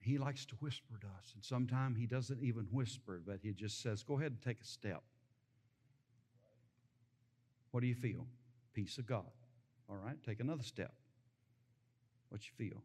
[0.00, 3.80] He likes to whisper to us, and sometimes he doesn't even whisper, but he just
[3.80, 5.02] says, Go ahead and take a step.
[7.70, 8.26] What do you feel?
[8.74, 9.30] Peace of God.
[9.88, 10.92] All right, take another step.
[12.30, 12.82] What you feel?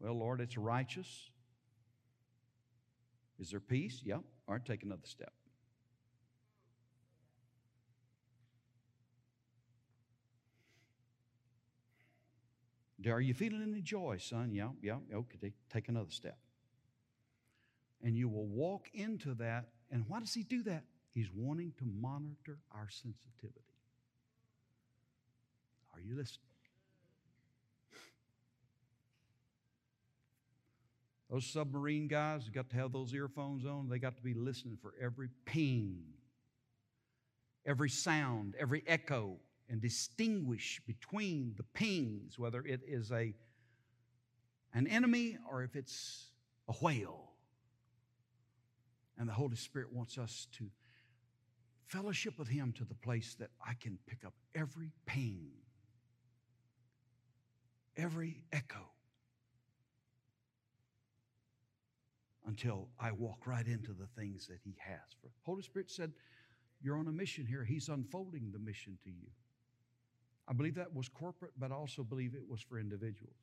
[0.00, 1.30] Well, Lord, it's righteous.
[3.38, 4.00] Is there peace?
[4.04, 4.22] Yep.
[4.46, 5.32] Right, take another step.
[13.06, 14.52] Are you feeling any joy, son?
[14.54, 14.96] Yeah, yeah.
[15.12, 16.38] Okay, take another step.
[18.02, 19.68] And you will walk into that.
[19.90, 20.84] And why does he do that?
[21.12, 23.60] He's wanting to monitor our sensitivity.
[25.92, 26.53] Are you listening?
[31.34, 33.88] Those submarine guys got to have those earphones on.
[33.88, 36.04] They got to be listening for every ping,
[37.66, 43.34] every sound, every echo, and distinguish between the pings, whether it is a,
[44.74, 46.30] an enemy or if it's
[46.68, 47.32] a whale.
[49.18, 50.70] And the Holy Spirit wants us to
[51.88, 55.48] fellowship with Him to the place that I can pick up every ping,
[57.96, 58.93] every echo,
[62.46, 65.00] until I walk right into the things that He has.
[65.20, 66.12] For Holy Spirit said,
[66.82, 67.64] You're on a mission here.
[67.64, 69.28] He's unfolding the mission to you.
[70.46, 73.36] I believe that was corporate, but I also believe it was for individuals.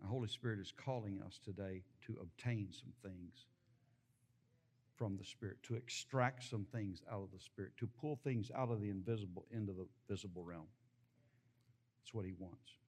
[0.00, 3.46] The Holy Spirit is calling us today to obtain some things
[4.96, 8.70] from the Spirit, to extract some things out of the Spirit, to pull things out
[8.70, 10.66] of the invisible into the visible realm.
[12.00, 12.81] That's what He wants.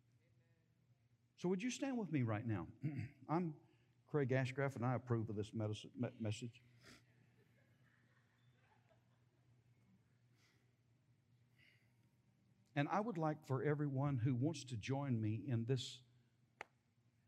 [1.37, 2.67] So, would you stand with me right now?
[3.29, 3.55] I'm
[4.11, 5.51] Craig Ashcraft, and I approve of this
[6.21, 6.63] message.
[12.77, 15.99] And I would like for everyone who wants to join me in this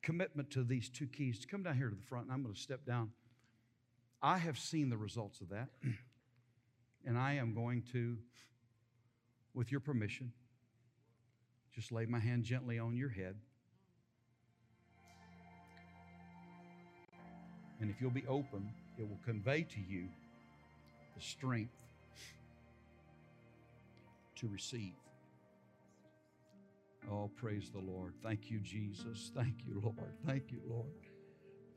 [0.03, 2.55] commitment to these two keys to come down here to the front, and I'm going
[2.55, 3.11] to step down.
[4.23, 5.69] I have seen the results of that,
[7.05, 8.17] and I am going to,
[9.55, 10.33] with your permission,
[11.75, 13.37] just lay my hand gently on your head.
[17.81, 20.09] And if you'll be open, it will convey to you
[21.15, 21.73] the strength
[24.37, 24.95] to receive.
[27.11, 28.15] Oh, praise the Lord.
[28.23, 29.31] Thank you, Jesus.
[29.35, 30.13] Thank you, Lord.
[30.27, 30.87] Thank you, Lord.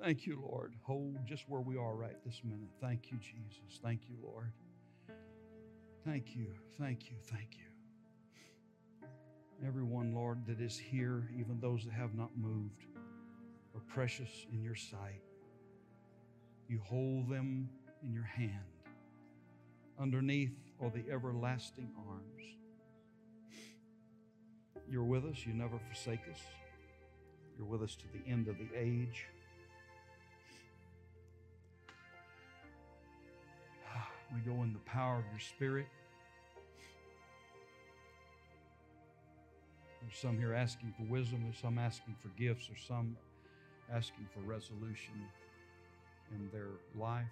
[0.02, 0.74] Thank you, Lord.
[0.84, 2.70] Hold just where we are right this minute.
[2.82, 3.80] Thank you, Jesus.
[3.84, 4.52] Thank you, Lord.
[6.06, 6.48] Thank you.
[6.80, 7.18] Thank you.
[7.26, 9.08] Thank you.
[9.68, 12.86] Everyone, Lord, that is here, even those that have not moved,
[13.76, 15.22] are precious in your sight.
[16.70, 17.68] You hold them
[18.04, 18.54] in your hand.
[20.00, 22.44] Underneath are the everlasting arms.
[24.88, 25.46] You're with us.
[25.48, 26.40] You never forsake us.
[27.58, 29.26] You're with us to the end of the age.
[34.32, 35.88] We go in the power of your Spirit.
[40.02, 43.18] There's some here asking for wisdom, there's some asking for gifts, there's some
[43.92, 45.16] asking for resolution
[46.32, 46.70] in their
[47.00, 47.26] life.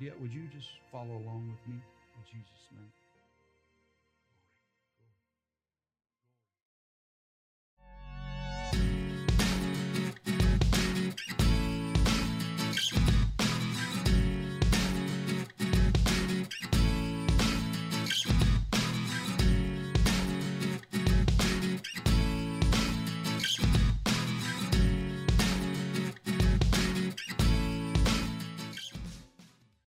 [0.00, 3.03] Yet, would you just follow along with me in Jesus' name?